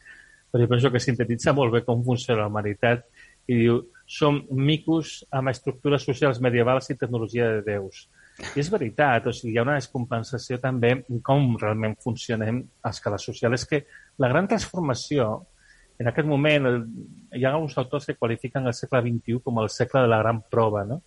[0.50, 3.06] però jo penso que sintetitza molt bé com funciona la humanitat
[3.46, 8.08] i diu, som micos amb estructures socials medievals i tecnologia de déus.
[8.54, 12.90] I és veritat, o sigui, hi ha una descompensació també en com realment funcionem a
[12.90, 13.54] escala social.
[13.54, 13.84] És que
[14.18, 15.46] la gran transformació
[15.98, 16.82] en aquest moment el,
[17.36, 20.42] hi ha alguns autors que qualifiquen el segle XXI com el segle de la gran
[20.42, 21.02] prova, no?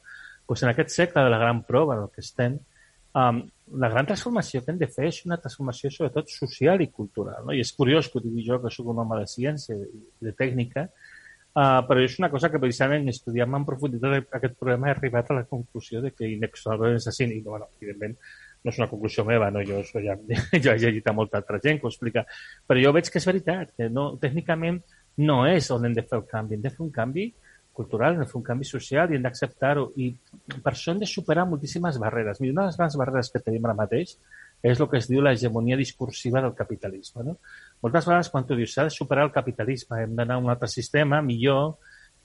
[0.46, 2.58] Pues en aquest segle de la gran prova en el que estem,
[3.14, 3.44] um,
[3.78, 7.46] la gran transformació que hem de fer és una transformació sobretot social i cultural.
[7.46, 7.54] No?
[7.54, 10.34] I és curiós que ho digui jo, que sóc un home de ciència i de
[10.34, 15.30] tècnica, uh, però és una cosa que precisament estudiant en profunditat aquest problema he arribat
[15.30, 17.30] a la conclusió de que inexorablement és així.
[17.30, 18.18] I, bueno, evidentment,
[18.64, 19.64] no és una conclusió meva, no?
[19.66, 20.16] jo, ja,
[20.64, 22.26] jo he llegit a molta altra gent que ho explica,
[22.68, 24.82] però jo veig que és veritat, que no, tècnicament
[25.24, 27.30] no és on hem de fer el canvi, hem de fer un canvi
[27.80, 29.90] cultural, hem de fer un canvi social i hem d'acceptar-ho.
[30.00, 30.10] I
[30.52, 32.42] per això hem de superar moltíssimes barreres.
[32.44, 34.16] Mira, una de les grans barreres que tenim ara mateix
[34.64, 37.24] és el que es diu l'hegemonia discursiva del capitalisme.
[37.24, 37.38] No?
[37.84, 40.68] Moltes vegades quan tu dius s'ha de superar el capitalisme, hem d'anar a un altre
[40.72, 41.78] sistema millor,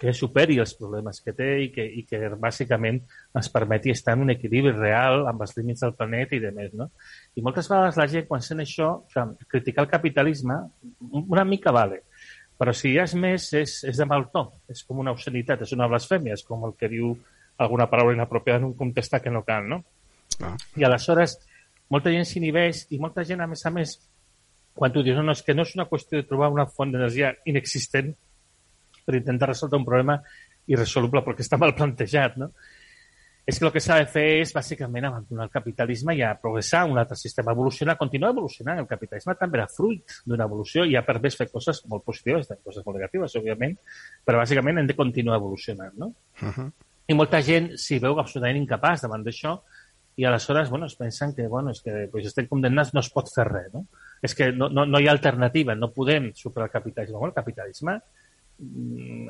[0.05, 2.99] que superi els problemes que té i que, i que bàsicament
[3.39, 6.75] ens permeti estar en un equilibri real amb els límits del planeta i de més.
[6.77, 6.91] No?
[7.33, 10.59] I moltes vegades la gent, quan sent això, sigui, criticar el capitalisme,
[11.23, 12.03] una mica vale,
[12.61, 15.73] però si ja és més, és, és de mal to, és com una obscenitat, és
[15.77, 17.15] una blasfèmia, és com el que diu
[17.65, 19.81] alguna paraula inapropiada en un contestar que no cal, no?
[20.43, 20.53] Ah.
[20.77, 21.39] I aleshores,
[21.91, 23.97] molta gent s'inhibeix i molta gent, a més a més,
[24.77, 26.93] quan tu dius, no, no, és que no és una qüestió de trobar una font
[26.93, 28.13] d'energia inexistent,
[29.05, 30.19] per intentar resoldre un problema
[30.67, 32.51] irresoluble perquè està mal plantejat, no?
[33.45, 36.87] És que el que s'ha de fer és, bàsicament, abandonar el capitalisme i a progressar
[36.89, 38.81] un altre sistema, evolucionar, continuar evolucionant.
[38.81, 42.87] El capitalisme també era fruit d'una evolució i ha permès fer coses molt positives, coses
[42.87, 43.77] molt negatives, òbviament,
[44.25, 46.15] però bàsicament hem de continuar evolucionant, no?
[46.41, 46.71] Uh -huh.
[47.07, 49.59] I molta gent s'hi veu absolutament incapaç davant d'això
[50.17, 53.29] i aleshores, bueno, es pensen que, bueno, és que pues, estem condemnats, no es pot
[53.35, 53.87] fer res, no?
[54.23, 57.19] És que no, no, no hi ha alternativa, no podem superar el capitalisme.
[57.19, 58.01] Bueno, el capitalisme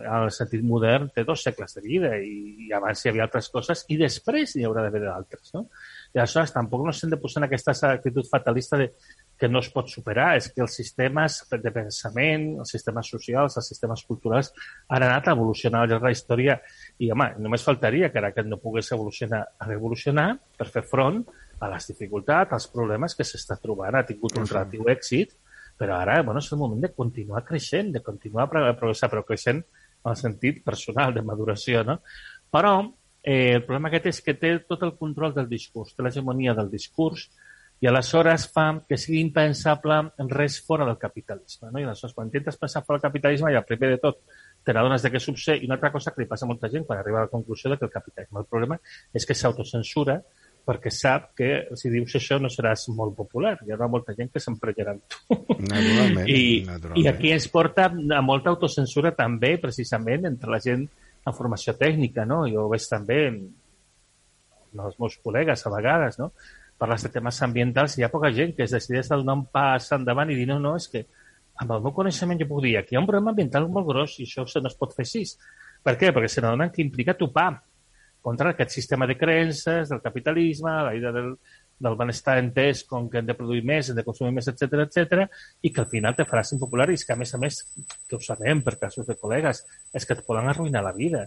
[0.04, 3.48] en el sentit modern, té dos segles de vida i, i abans hi havia altres
[3.52, 5.52] coses i després n'hi haurà d'haver d'altres.
[5.56, 5.66] No?
[6.14, 8.90] I aleshores tampoc no s'hem de posar en aquesta actitud fatalista de
[9.38, 13.70] que no es pot superar, és que els sistemes de pensament, els sistemes socials, els
[13.72, 14.52] sistemes culturals
[14.88, 16.58] han anat a evolucionar al llarg de la història
[16.98, 21.24] i, home, només faltaria que ara que no pogués evolucionar, a evolucionar per fer front
[21.60, 23.96] a les dificultats, als problemes que s'està trobant.
[23.96, 25.34] Ha tingut un relatiu èxit,
[25.78, 29.62] però ara bueno, és el moment de continuar creixent, de continuar progressar, però creixent
[30.04, 32.00] en el sentit personal, de maduració, no?
[32.52, 32.74] Però
[33.22, 36.70] eh, el problema aquest és que té tot el control del discurs, té l'hegemonia del
[36.70, 37.28] discurs,
[37.82, 39.98] i aleshores fa que sigui impensable
[40.30, 41.68] res fora del capitalisme.
[41.70, 41.80] No?
[41.80, 44.22] I aleshores, quan intentes pensar fora del capitalisme, ja, primer de tot,
[44.64, 46.86] te n'adones de què succeeix i una altra cosa que li passa a molta gent
[46.88, 48.78] quan arriba a la conclusió de que el capitalisme el problema
[49.12, 50.22] és que s'autocensura
[50.64, 53.58] perquè sap que si dius això no seràs molt popular.
[53.62, 55.38] Hi haurà molta gent que s'emprenyarà amb tu.
[55.68, 57.00] Naturalment, I, naturalment.
[57.02, 60.86] I aquí ens porta a molta autocensura també, precisament, entre la gent
[61.24, 62.44] en formació tècnica, no?
[62.48, 63.42] Jo ho veig també en
[64.84, 66.30] els meus col·legues a vegades, no?
[66.80, 69.92] Parles de temes ambientals i hi ha poca gent que es decideix del nom pas
[69.94, 71.04] endavant i dir no, no, és que
[71.62, 74.16] amb el meu coneixement jo puc dir que hi ha un problema ambiental molt gros
[74.18, 75.22] i això no es pot fer així.
[75.84, 76.10] Per què?
[76.16, 77.50] Perquè se n'adonen que implica topar
[78.24, 81.34] contra aquest sistema de creences, del capitalisme, la idea del,
[81.84, 85.26] del benestar entès com que hem de produir més, hem de consumir més, etc etc
[85.60, 87.60] i que al final te faràs impopular i és que, a més a més,
[88.08, 89.60] que ho sabem per casos de col·legues,
[89.92, 91.26] és que et poden arruïnar la vida.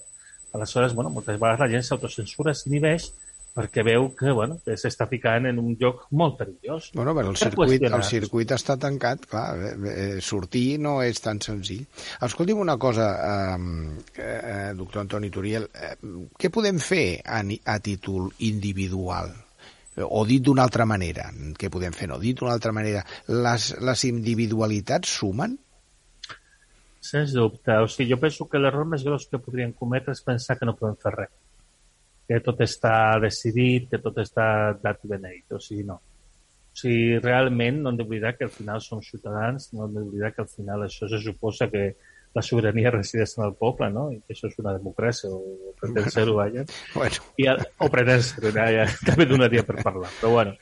[0.57, 3.11] Aleshores, bueno, moltes vegades la gent s'autocensura, s'inhibeix
[3.57, 6.91] perquè veu que bueno, s'està ficant en un lloc molt perillós.
[6.93, 11.41] Bueno, però el circuit, el circuit està tancat, clar, eh, eh, sortir no és tan
[11.41, 11.81] senzill.
[12.27, 15.95] Escolti'm una cosa, eh, eh, doctor Antoni Turiel, eh,
[16.37, 19.33] què podem fer a, a títol individual?
[19.97, 22.11] O dit d'una altra manera, què podem fer?
[22.11, 23.01] No, dit d'una altra manera,
[23.33, 25.57] les, les individualitats sumen?
[27.01, 27.73] Sens dubte.
[27.81, 30.77] O sigui, jo penso que l'error més gros que podríem cometre és pensar que no
[30.77, 31.33] podem fer res
[32.27, 34.47] que tot està decidit, que tot està
[34.83, 35.45] dat i beneït.
[35.55, 35.97] O sigui, no.
[35.97, 40.43] O sigui, realment no hem d'oblidar que al final som ciutadans, no hem d'oblidar que
[40.43, 41.87] al final això se suposa que
[42.37, 44.07] la sobirania resideix en el poble, no?
[44.13, 46.65] I això és una democràcia, o pretén ser-ho, vaja.
[46.97, 47.25] Bueno.
[47.41, 47.47] I,
[47.83, 50.53] o pretén ser-ho, ja, ja, també donaria per parlar, però bueno.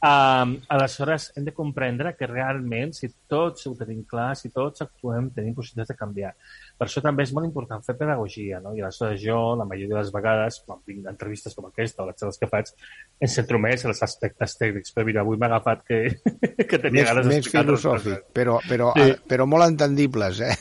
[0.00, 5.28] Um, aleshores, hem de comprendre que realment, si tots ho tenim clar, si tots actuem,
[5.36, 6.32] tenim possibilitats de canviar.
[6.80, 8.72] Per això també és molt important fer pedagogia, no?
[8.76, 12.16] I aleshores jo, la majoria de les vegades, quan vinc d'entrevistes com aquesta o les
[12.16, 12.72] xerrades que faig,
[13.20, 14.96] em centro més en els aspectes tècnics.
[14.96, 16.00] Però mira, avui m'ha agafat que,
[16.70, 19.12] que tenia més, ganes Més filosòfic, però, però, Sí.
[19.28, 20.56] però molt entendibles, eh?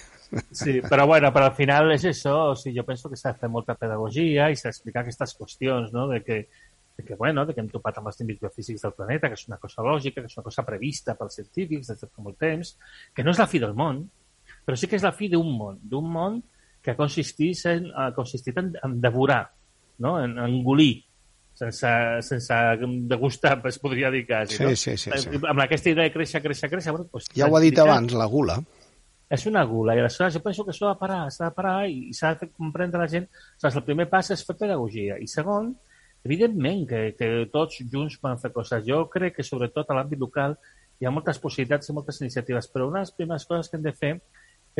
[0.52, 3.40] Sí, però bueno, però al final és això, o sigui, jo penso que s'ha de
[3.42, 6.38] fer molta pedagogia i s'ha d'explicar aquestes qüestions, no?, de que,
[6.98, 9.48] de que, bueno, de que hem topat amb els límits biofísics del planeta, que és
[9.50, 12.76] una cosa lògica, que és una cosa prevista pels científics des de fa molt temps,
[13.16, 14.04] que no és la fi del món,
[14.66, 16.42] però sí que és la fi d'un món, d'un món
[16.84, 19.48] que consistís en, ha consistit en, en devorar,
[20.06, 21.06] no?, en, en engolir,
[21.60, 21.90] sense,
[22.24, 22.56] sense
[23.10, 24.76] degustar, es podria dir quasi, Sí, no?
[24.76, 25.40] sí, sí, sí.
[25.42, 26.94] Amb aquesta idea de créixer, créixer, créixer...
[26.94, 28.62] Bueno, doncs, Ja ho ha dit abans, la gula.
[29.30, 31.78] És una gula i aleshores jo penso que això ha de parar, s'ha de parar
[31.88, 33.28] i s'ha de comprendre la gent.
[33.62, 35.70] Saps, el primer pas és fer pedagogia i segon,
[36.26, 38.84] evidentment que, que tots junts poden fer coses.
[38.88, 40.58] Jo crec que sobretot a l'àmbit local
[41.00, 43.86] hi ha moltes possibilitats i moltes iniciatives, però una de les primeres coses que hem
[43.86, 44.14] de fer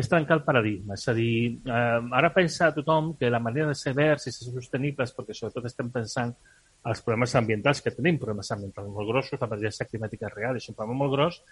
[0.00, 0.96] és trencar el paradigma.
[0.98, 4.50] És a dir, eh, ara pensa tothom que la manera de ser verds i ser
[4.50, 6.34] sostenibles, perquè sobretot estem pensant
[6.82, 10.76] als problemes ambientals, que tenim problemes ambientals molt grossos, la emergència climàtica real és un
[10.76, 11.42] problema molt gros,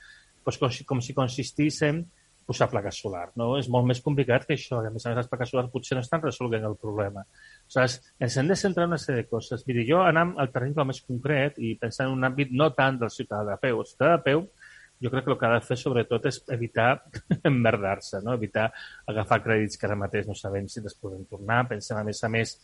[0.44, 2.06] doncs com, si, com si consistís en
[2.48, 3.26] posar placa solar.
[3.36, 3.50] No?
[3.60, 4.80] És molt més complicat que això.
[4.80, 7.26] A més a més, les plaques solars potser no estan resolent el problema.
[7.66, 9.66] Aleshores, ens hem de centrar en una sèrie de coses.
[9.68, 13.12] Miri, jo anant al terreny més concret i pensant en un àmbit no tant del
[13.12, 13.82] ciutadà de peu.
[13.82, 14.46] El ciutadà de peu
[15.04, 16.88] jo crec que el que ha de fer sobretot és evitar
[17.50, 18.34] emmerdar-se, no?
[18.40, 18.70] evitar
[19.12, 21.66] agafar crèdits que ara mateix no sabem si els podem tornar.
[21.68, 22.56] Pensem, a més a més,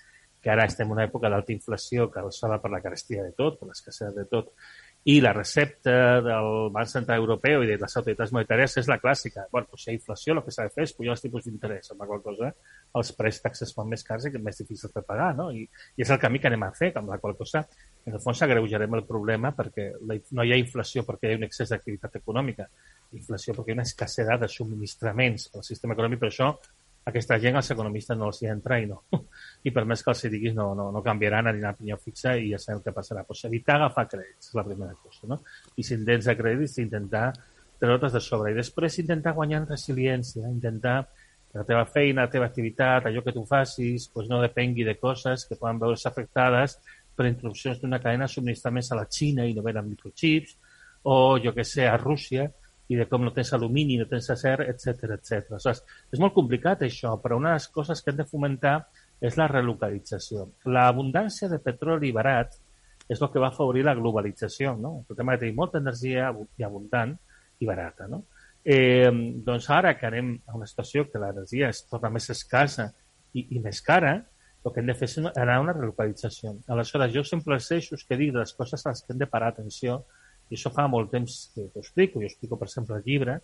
[0.44, 3.70] que ara estem en una època d'alta inflació causada per la carestia de tot, per
[3.70, 4.51] l'escassedat de tot,
[5.05, 9.43] i la recepta del Banc Central Europeu i de les autoritats monetàries és la clàssica.
[9.53, 11.45] Bueno, doncs si hi ha inflació, el que s'ha de fer és pujar els tipus
[11.45, 12.49] d'interès, amb la qual cosa
[13.01, 15.51] els préstecs es fan més cars i més difícils de pagar, no?
[15.53, 17.67] I, I és el camí que anem a fer, amb la qual cosa,
[18.07, 21.43] en el fons, agreujarem el problema perquè la, no hi ha inflació perquè hi ha
[21.43, 22.70] un excés d'activitat econòmica,
[23.12, 26.51] inflació perquè hi ha una escassedat de subministraments al sistema econòmic, però això
[27.05, 29.02] aquesta gent als economistes no els hi entra i no.
[29.68, 32.36] I per més que els hi diguis no, no, no canviaran, aniran a pinyó fixa
[32.40, 33.26] i ja sabem què passarà.
[33.28, 35.40] Pues evitar agafar crèdits és la primera cosa, no?
[35.76, 37.28] I si tens de crèdits, intentar
[37.80, 38.55] treure-te'ls de sobre.
[38.55, 41.02] I després intentar guanyar en resiliència, intentar
[41.55, 44.96] que la teva feina, la teva activitat, allò que tu facis, pues no depengui de
[44.98, 46.78] coses que poden veure's afectades
[47.14, 48.55] per interrupcions d'una cadena de
[48.90, 50.57] a la Xina i no venen microchips,
[51.05, 52.50] o jo que sé, a Rússia,
[52.89, 55.55] i de com no tens alumini, no tens acer, etc etc.
[55.55, 55.82] Aleshores,
[56.12, 58.76] és molt complicat això, però una de les coses que hem de fomentar
[59.24, 60.51] és la relocalització.
[60.68, 62.59] L'abundància de petroli barat
[63.09, 65.05] és el que va afavorir la globalització, no?
[65.09, 67.16] El tema de tenir molta energia i abundant
[67.61, 68.24] i barata, no?
[68.64, 69.11] Eh,
[69.45, 72.89] doncs ara que anem a una situació que l'energia es torna més escassa
[73.35, 74.14] i, i més cara,
[74.64, 76.55] el que hem de fer és anar a una relocalització.
[76.72, 79.28] Aleshores, jo sempre els eixos que dic de les coses a les que hem de
[79.28, 80.01] parar atenció,
[80.55, 83.40] i això fa molt temps que ho explico, jo explico, per exemple, el llibre,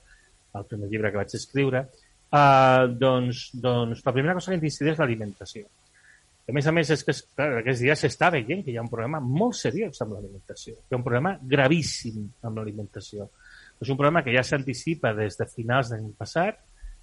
[0.54, 1.84] el primer llibre que vaig escriure,
[2.30, 5.66] uh, doncs, doncs la primera cosa que hem és l'alimentació.
[6.50, 8.90] A més a més, és que clar, aquests dies s'està veient que hi ha un
[8.90, 13.28] problema molt seriós amb l'alimentació, que hi ha un problema gravíssim amb l'alimentació.
[13.80, 16.58] És un problema que ja s'anticipa des de finals d'any passat,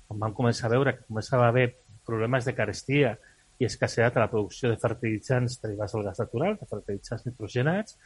[0.08, 1.70] quan vam començar a veure que començava a haver
[2.08, 3.16] problemes de carestia
[3.60, 7.98] i escassedat a la producció de fertilitzants derivats del gas natural, de fertilitzants nitrogenats,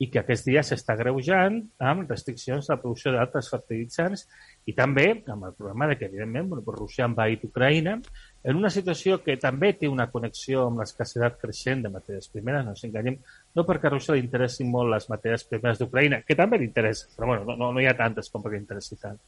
[0.00, 1.58] i que aquests dies s'està greujant
[1.90, 4.24] amb restriccions a la producció d'altres fertilitzants
[4.70, 7.98] i també amb el problema de que, evidentment, bueno, Rússia ha envaït Ucraïna
[8.48, 12.72] en una situació que també té una connexió amb l'escassedat creixent de matèries primeres, no
[12.72, 13.18] ens enganyem,
[13.54, 17.10] no perquè a Rússia li interessin molt les matèries primeres d'Ucraïna, que també li interessa,
[17.16, 19.20] però bueno, no, no hi ha tantes com perquè interessi tant,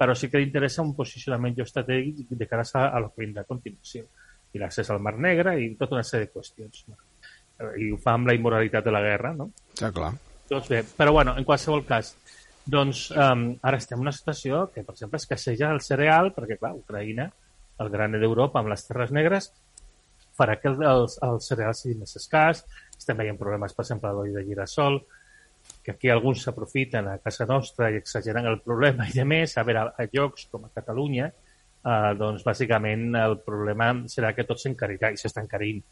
[0.00, 4.04] però sí que li interessa un posicionament geoestratègic de cara a, lo que a continuació,
[4.52, 6.84] i l'accés al Mar Negre i tota una sèrie de qüestions.
[6.88, 7.00] No?
[7.78, 9.50] I ho fa amb la immoralitat de la guerra, no?
[9.78, 10.12] Ja, clar.
[10.50, 12.14] Doncs bé, però bueno, en qualsevol cas,
[12.66, 16.72] doncs um, ara estem en una situació que, per exemple, escasseja el cereal, perquè, clar,
[16.78, 17.28] Ucraïna,
[17.80, 19.50] el gran d'Europa, amb les terres negres,
[20.36, 22.64] farà que el, el, el cereal sigui més escàs.
[22.96, 25.00] Estem veient problemes, per exemple, l'oli de girassol,
[25.84, 29.64] que aquí alguns s'aprofiten a casa nostra i exageren el problema i de més, a
[29.64, 35.12] veure, a llocs com a Catalunya, eh, doncs bàsicament el problema serà que tot s'encarirà
[35.12, 35.82] i s'està encarint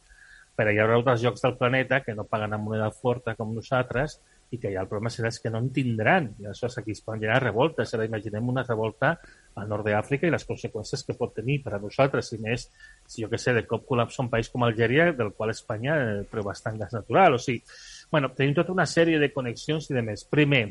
[0.59, 4.17] però hi haurà altres llocs del planeta que no paguen amb moneda forta com nosaltres
[4.51, 6.33] i que ja el problema serà que no en tindran.
[6.43, 7.93] I això aquí es poden generar revoltes.
[7.95, 9.13] Ara imaginem una revolta
[9.55, 12.65] al nord d'Àfrica i les conseqüències que pot tenir per a nosaltres, i més,
[13.07, 16.19] si jo que sé, de cop col·lapsa un país com Algèria, del qual Espanya eh,
[16.33, 17.39] treu bastant gas natural.
[17.39, 17.63] O sigui,
[18.11, 20.27] bueno, tenim tota una sèrie de connexions i de més.
[20.27, 20.65] Primer,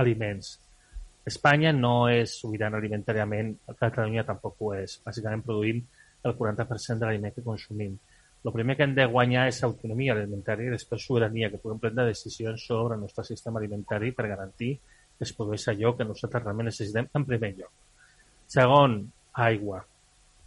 [0.00, 0.54] aliments.
[1.28, 4.96] Espanya no és sobirana alimentàriament, Catalunya tampoc ho és.
[5.04, 5.84] Bàsicament produïm
[6.24, 7.96] el 40% de l'aliment que consumim
[8.44, 12.04] el primer que hem de guanyar és autonomia alimentària i després sobirania, que puguem prendre
[12.10, 14.74] decisions sobre el nostre sistema alimentari per garantir
[15.16, 17.72] que es produeix allò que nosaltres realment necessitem en primer lloc.
[18.54, 18.98] Segon,
[19.46, 19.80] aigua.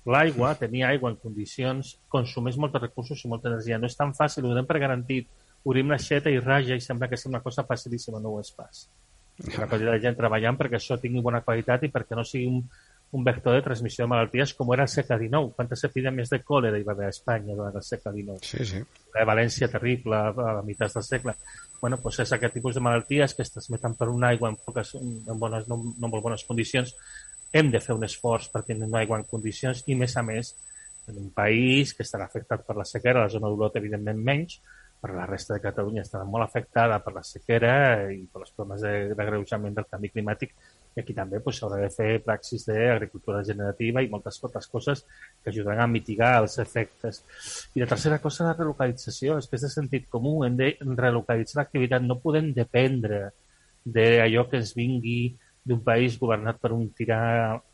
[0.07, 3.79] L'aigua, tenir aigua en condicions, consumeix molts recursos i molta energia.
[3.81, 5.27] No és tan fàcil, ho donem per garantit.
[5.67, 8.85] Obrim l'aixeta i raja i sembla que és una cosa facilíssima, no ho és pas.
[9.41, 12.61] Una quantitat de gent treballant perquè això tingui bona qualitat i perquè no sigui un,
[13.11, 15.53] un vector de transmissió de malalties com era el segle XIX.
[15.55, 18.39] Quantes epidèmies de còlera hi va haver a Espanya durant el segle XIX?
[18.43, 18.81] Sí, sí.
[19.13, 21.35] La de València terrible a la meitat del segle.
[21.79, 24.95] bueno, doncs és aquest tipus de malalties que es transmeten per una aigua en, poques,
[24.95, 26.95] en, bones, no, no molt bones condicions.
[27.53, 30.55] Hem de fer un esforç per tenir una aigua en condicions i, més a més,
[31.07, 34.59] en un país que estarà afectat per la sequera, la zona d'Olot, evidentment, menys,
[34.99, 38.81] però la resta de Catalunya estarà molt afectada per la sequera i per els problemes
[38.81, 40.55] de, del canvi climàtic
[40.97, 45.03] i aquí també s'haurà de fer praxis d'agricultura generativa i moltes altres coses
[45.43, 47.21] que ajudaran a mitigar els efectes.
[47.75, 51.61] I la tercera cosa, la relocalització, és que és de sentit comú, hem de relocalitzar
[51.61, 53.27] l'activitat, no podem dependre
[53.85, 55.37] d'allò que ens vingui
[55.67, 57.19] d'un país governat per un tirà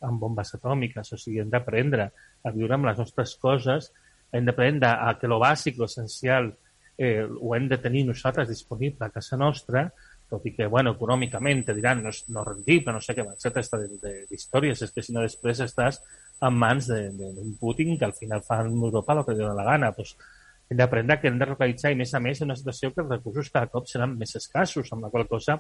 [0.03, 2.09] amb bombes atòmiques, o sigui, hem d'aprendre
[2.43, 3.93] a viure amb les nostres coses,
[4.34, 6.51] hem d'aprendre que lo bàsic, lo essencial,
[6.97, 9.88] eh, ho hem de tenir nosaltres disponible a casa nostra,
[10.34, 13.75] tot i que, bueno, econòmicament te diran no és no rendible, no sé què, etc.
[14.31, 15.99] d'històries, és que si no després estàs
[16.43, 19.91] en mans d'un Putin que al final fa en Europa el que dona la gana.
[19.93, 20.15] Pues,
[20.69, 23.11] hem d'aprendre que hem de localitzar i, més a més, en una situació que els
[23.13, 25.59] recursos cada cop seran més escassos, amb la qual cosa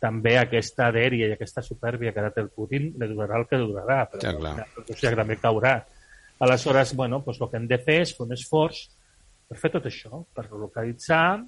[0.00, 4.02] també aquesta dèria i aquesta supèrbia que ha el Putin li durarà el que durarà,
[4.12, 4.54] però ja, clar.
[4.62, 5.76] la Rússia també caurà.
[6.46, 8.86] Aleshores, bueno, pues, el que hem de fer és fer un esforç
[9.46, 11.38] per fer tot això, per localitzar,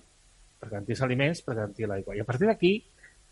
[0.59, 2.17] per garantir els aliments, per garantir l'aigua.
[2.17, 2.73] I a partir d'aquí,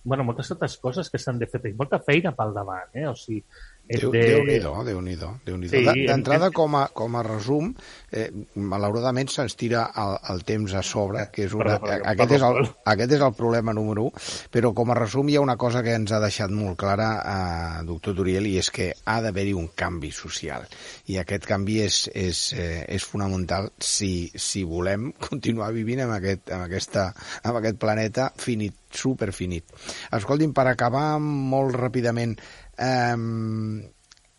[0.06, 1.60] bueno, moltes altres coses que s'han de fer.
[1.64, 3.08] Tenim molta feina pel davant, eh?
[3.10, 3.42] O sigui,
[3.86, 4.22] Déu, de...
[4.26, 5.28] Déu-n'hi-do, Déu-n'hi-do.
[5.46, 7.68] Déu sí, D'entrada, com, a, com a resum,
[8.10, 8.26] eh,
[8.58, 12.46] malauradament se'ns tira el, el temps a sobre, que és una, perdó, perdó, aquest, és
[12.48, 12.58] el,
[12.94, 14.24] aquest és el problema número 1,
[14.56, 17.84] però com a resum hi ha una cosa que ens ha deixat molt clara, eh,
[17.86, 20.66] doctor Turiel, i és que ha d'haver-hi un canvi social.
[21.06, 26.50] I aquest canvi és, és, eh, és fonamental si, si volem continuar vivint en aquest,
[26.50, 27.12] en, aquesta,
[27.44, 29.70] en aquest planeta finit, superfinit.
[30.16, 32.34] Escolti'm, per acabar molt ràpidament,
[32.78, 33.16] eh,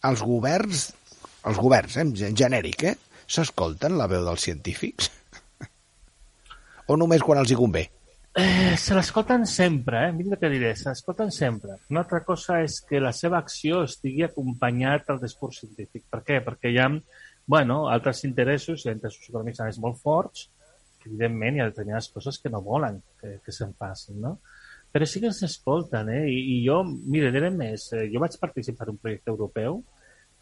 [0.09, 0.87] els governs,
[1.49, 2.95] els governs, eh, en genèric, eh,
[3.27, 5.11] s'escolten la veu dels científics?
[6.91, 7.87] o només quan els hi convé?
[8.37, 10.11] Eh, se l'escolten sempre, eh?
[10.13, 11.79] Mira què diré, se l'escolten sempre.
[11.89, 16.03] Una altra cosa és que la seva acció estigui acompanyat al discurs científic.
[16.11, 16.37] Per què?
[16.45, 16.91] Perquè hi ha
[17.47, 20.49] bueno, altres interessos, hi ha interessos econòmics molt forts,
[20.99, 24.33] que evidentment hi ha determinades coses que no volen que, que se'n passin, no?
[24.97, 26.23] Però sí que ens escolten, eh?
[26.25, 26.79] I, i jo,
[27.13, 29.75] mira, diré més, eh, jo vaig participar en un projecte europeu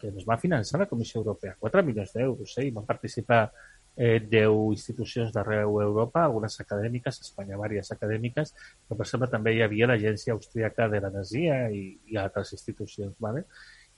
[0.00, 2.64] que ens va finançar la Comissió Europea, 4 milions d'euros, eh?
[2.64, 8.54] I van participar eh, 10 institucions d'arreu Europa, algunes acadèmiques, a Espanya diverses acadèmiques,
[8.88, 13.44] però per exemple també hi havia l'Agència Austríaca de l'Energia i, i altres institucions, ¿vale?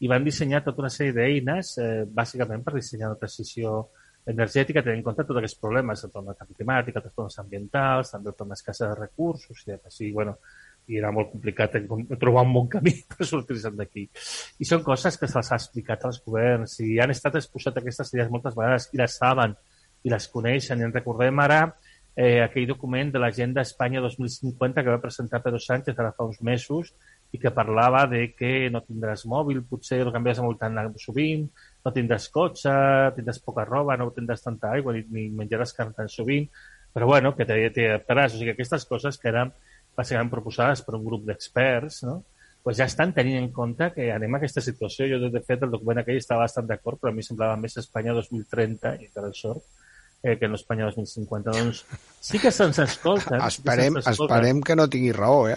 [0.03, 3.85] i van dissenyar tota una sèrie d'eines, eh, bàsicament per dissenyar una transició
[4.29, 8.15] energètica, tenint en compte tots aquests problemes, el problema del canvi climàtic, els problemes ambientals,
[8.15, 10.37] també el problema d'escassa de recursos, i així, bueno,
[10.89, 11.77] i era molt complicat
[12.21, 14.07] trobar un bon camí per sortir-se'n d'aquí.
[14.59, 18.33] I són coses que se'ls ha explicat als governs i han estat exposat aquestes idees
[18.33, 19.57] moltes vegades i les saben
[20.05, 20.81] i les coneixen.
[20.81, 21.61] I en recordem ara
[22.17, 26.41] eh, aquell document de l'Agenda Espanya 2050 que va presentar Pedro Sánchez ara fa uns
[26.43, 26.95] mesos
[27.33, 31.45] i que parlava de que no tindràs mòbil, potser el canviaràs molt tan sovint,
[31.89, 32.73] no tindràs cotxe,
[33.17, 36.49] tindràs poca roba, no tindràs tanta aigua ni, ni menjaràs carn tan sovint,
[36.93, 38.37] però bueno, que t'hi adaptaràs.
[38.37, 39.53] O sigui, aquestes coses que eren
[39.97, 42.21] bàsicament proposades per un grup d'experts, no?
[42.63, 45.07] pues ja estan tenint en compte que anem a aquesta situació.
[45.09, 48.13] Jo, de fet, el document aquell estava bastant d'acord, però a mi semblava més Espanya
[48.19, 49.65] 2030, i per sort,
[50.21, 51.55] eh, que no Espanya 2050.
[51.57, 51.85] Doncs
[52.29, 53.41] sí que se'ns escolta.
[53.47, 55.57] esperem, que se esperem que no tingui raó, eh?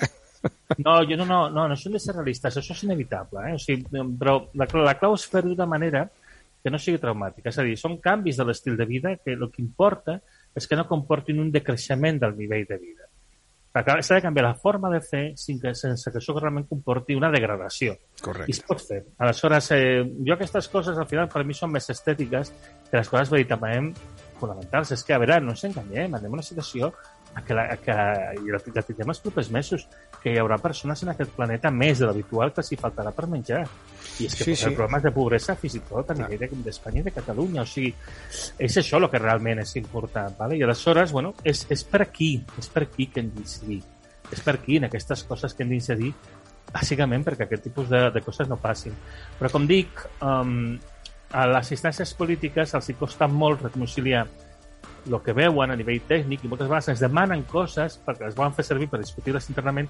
[0.79, 3.57] No, jo no, no, no, no som de ser realistes, això és inevitable, eh?
[3.57, 3.85] o sigui,
[4.17, 6.07] però la, la clau és fer-ho de manera
[6.63, 7.49] que no sigui traumàtica.
[7.49, 10.19] És a dir, són canvis de l'estil de vida que el que importa
[10.55, 13.07] és que no comportin un decreixement del nivell de vida.
[13.71, 17.95] S'ha de canviar la forma de fer sense, sense que això realment comporti una degradació.
[18.19, 18.51] Correcte.
[18.51, 18.99] I es pot fer.
[19.23, 22.51] Aleshores, eh, jo aquestes coses al final per mi són més estètiques
[22.89, 23.93] que les coses veritablement
[24.41, 24.91] fonamentals.
[24.91, 26.91] És que, a veure, no ens enganyem, anem a una situació
[27.39, 27.95] que, la, que
[28.35, 29.85] i tindrem els propers mesos,
[30.21, 33.61] que hi haurà persones en aquest planeta més de l'habitual que s'hi faltarà per menjar.
[34.19, 34.73] I és que sí, sí.
[34.75, 37.63] problemes de pobresa fins i tot a nivell d'Espanya i de Catalunya.
[37.63, 37.93] O sigui,
[38.59, 40.35] és això el que realment és important.
[40.37, 40.59] ¿vale?
[40.59, 43.81] I aleshores, bueno, és, és per aquí, és per aquí que hem d'incidir.
[44.31, 46.13] És per aquí, en aquestes coses que hem d'incidir,
[46.71, 48.95] bàsicament perquè aquest tipus de, de coses no passin.
[49.39, 50.77] Però com dic, um,
[51.31, 54.25] a les instàncies polítiques els hi costa molt reconciliar
[55.07, 58.53] el que veuen a nivell tècnic i moltes vegades ens demanen coses perquè les volen
[58.57, 59.89] fer servir per discutir-les internament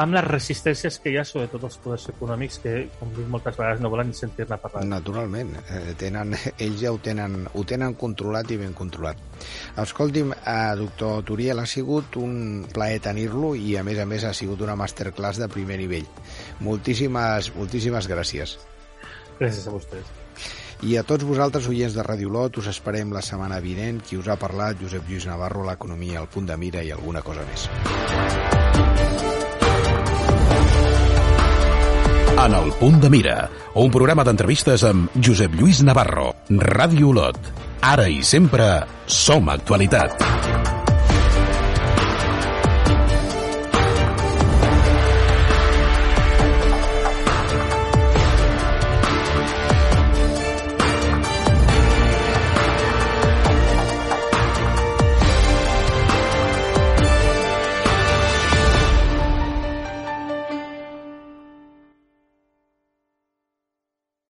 [0.00, 3.82] amb les resistències que hi ha, sobretot els poders econòmics, que, com dic moltes vegades,
[3.82, 4.84] no volen ni sentir-ne parlar.
[4.88, 5.52] Naturalment.
[5.60, 6.36] Eh, tenen,
[6.66, 9.20] ells ja ho tenen, ho tenen controlat i ben controlat.
[9.82, 14.34] Escolti'm, eh, doctor Turiel, ha sigut un plaer tenir-lo i, a més a més, ha
[14.36, 16.08] sigut una masterclass de primer nivell.
[16.64, 18.58] Moltíssimes, moltíssimes gràcies.
[19.40, 20.16] Gràcies a vostès.
[20.80, 23.98] I a tots vosaltres, oients de Radio Lot, us esperem la setmana vinent.
[24.00, 27.44] Qui us ha parlat, Josep Lluís Navarro, l'economia, el punt de mira i alguna cosa
[27.44, 27.68] més.
[32.40, 33.36] En el punt de mira,
[33.76, 37.36] un programa d'entrevistes amb Josep Lluís Navarro, Ràdio Olot.
[37.84, 38.72] Ara i sempre
[39.04, 40.59] som actualitat.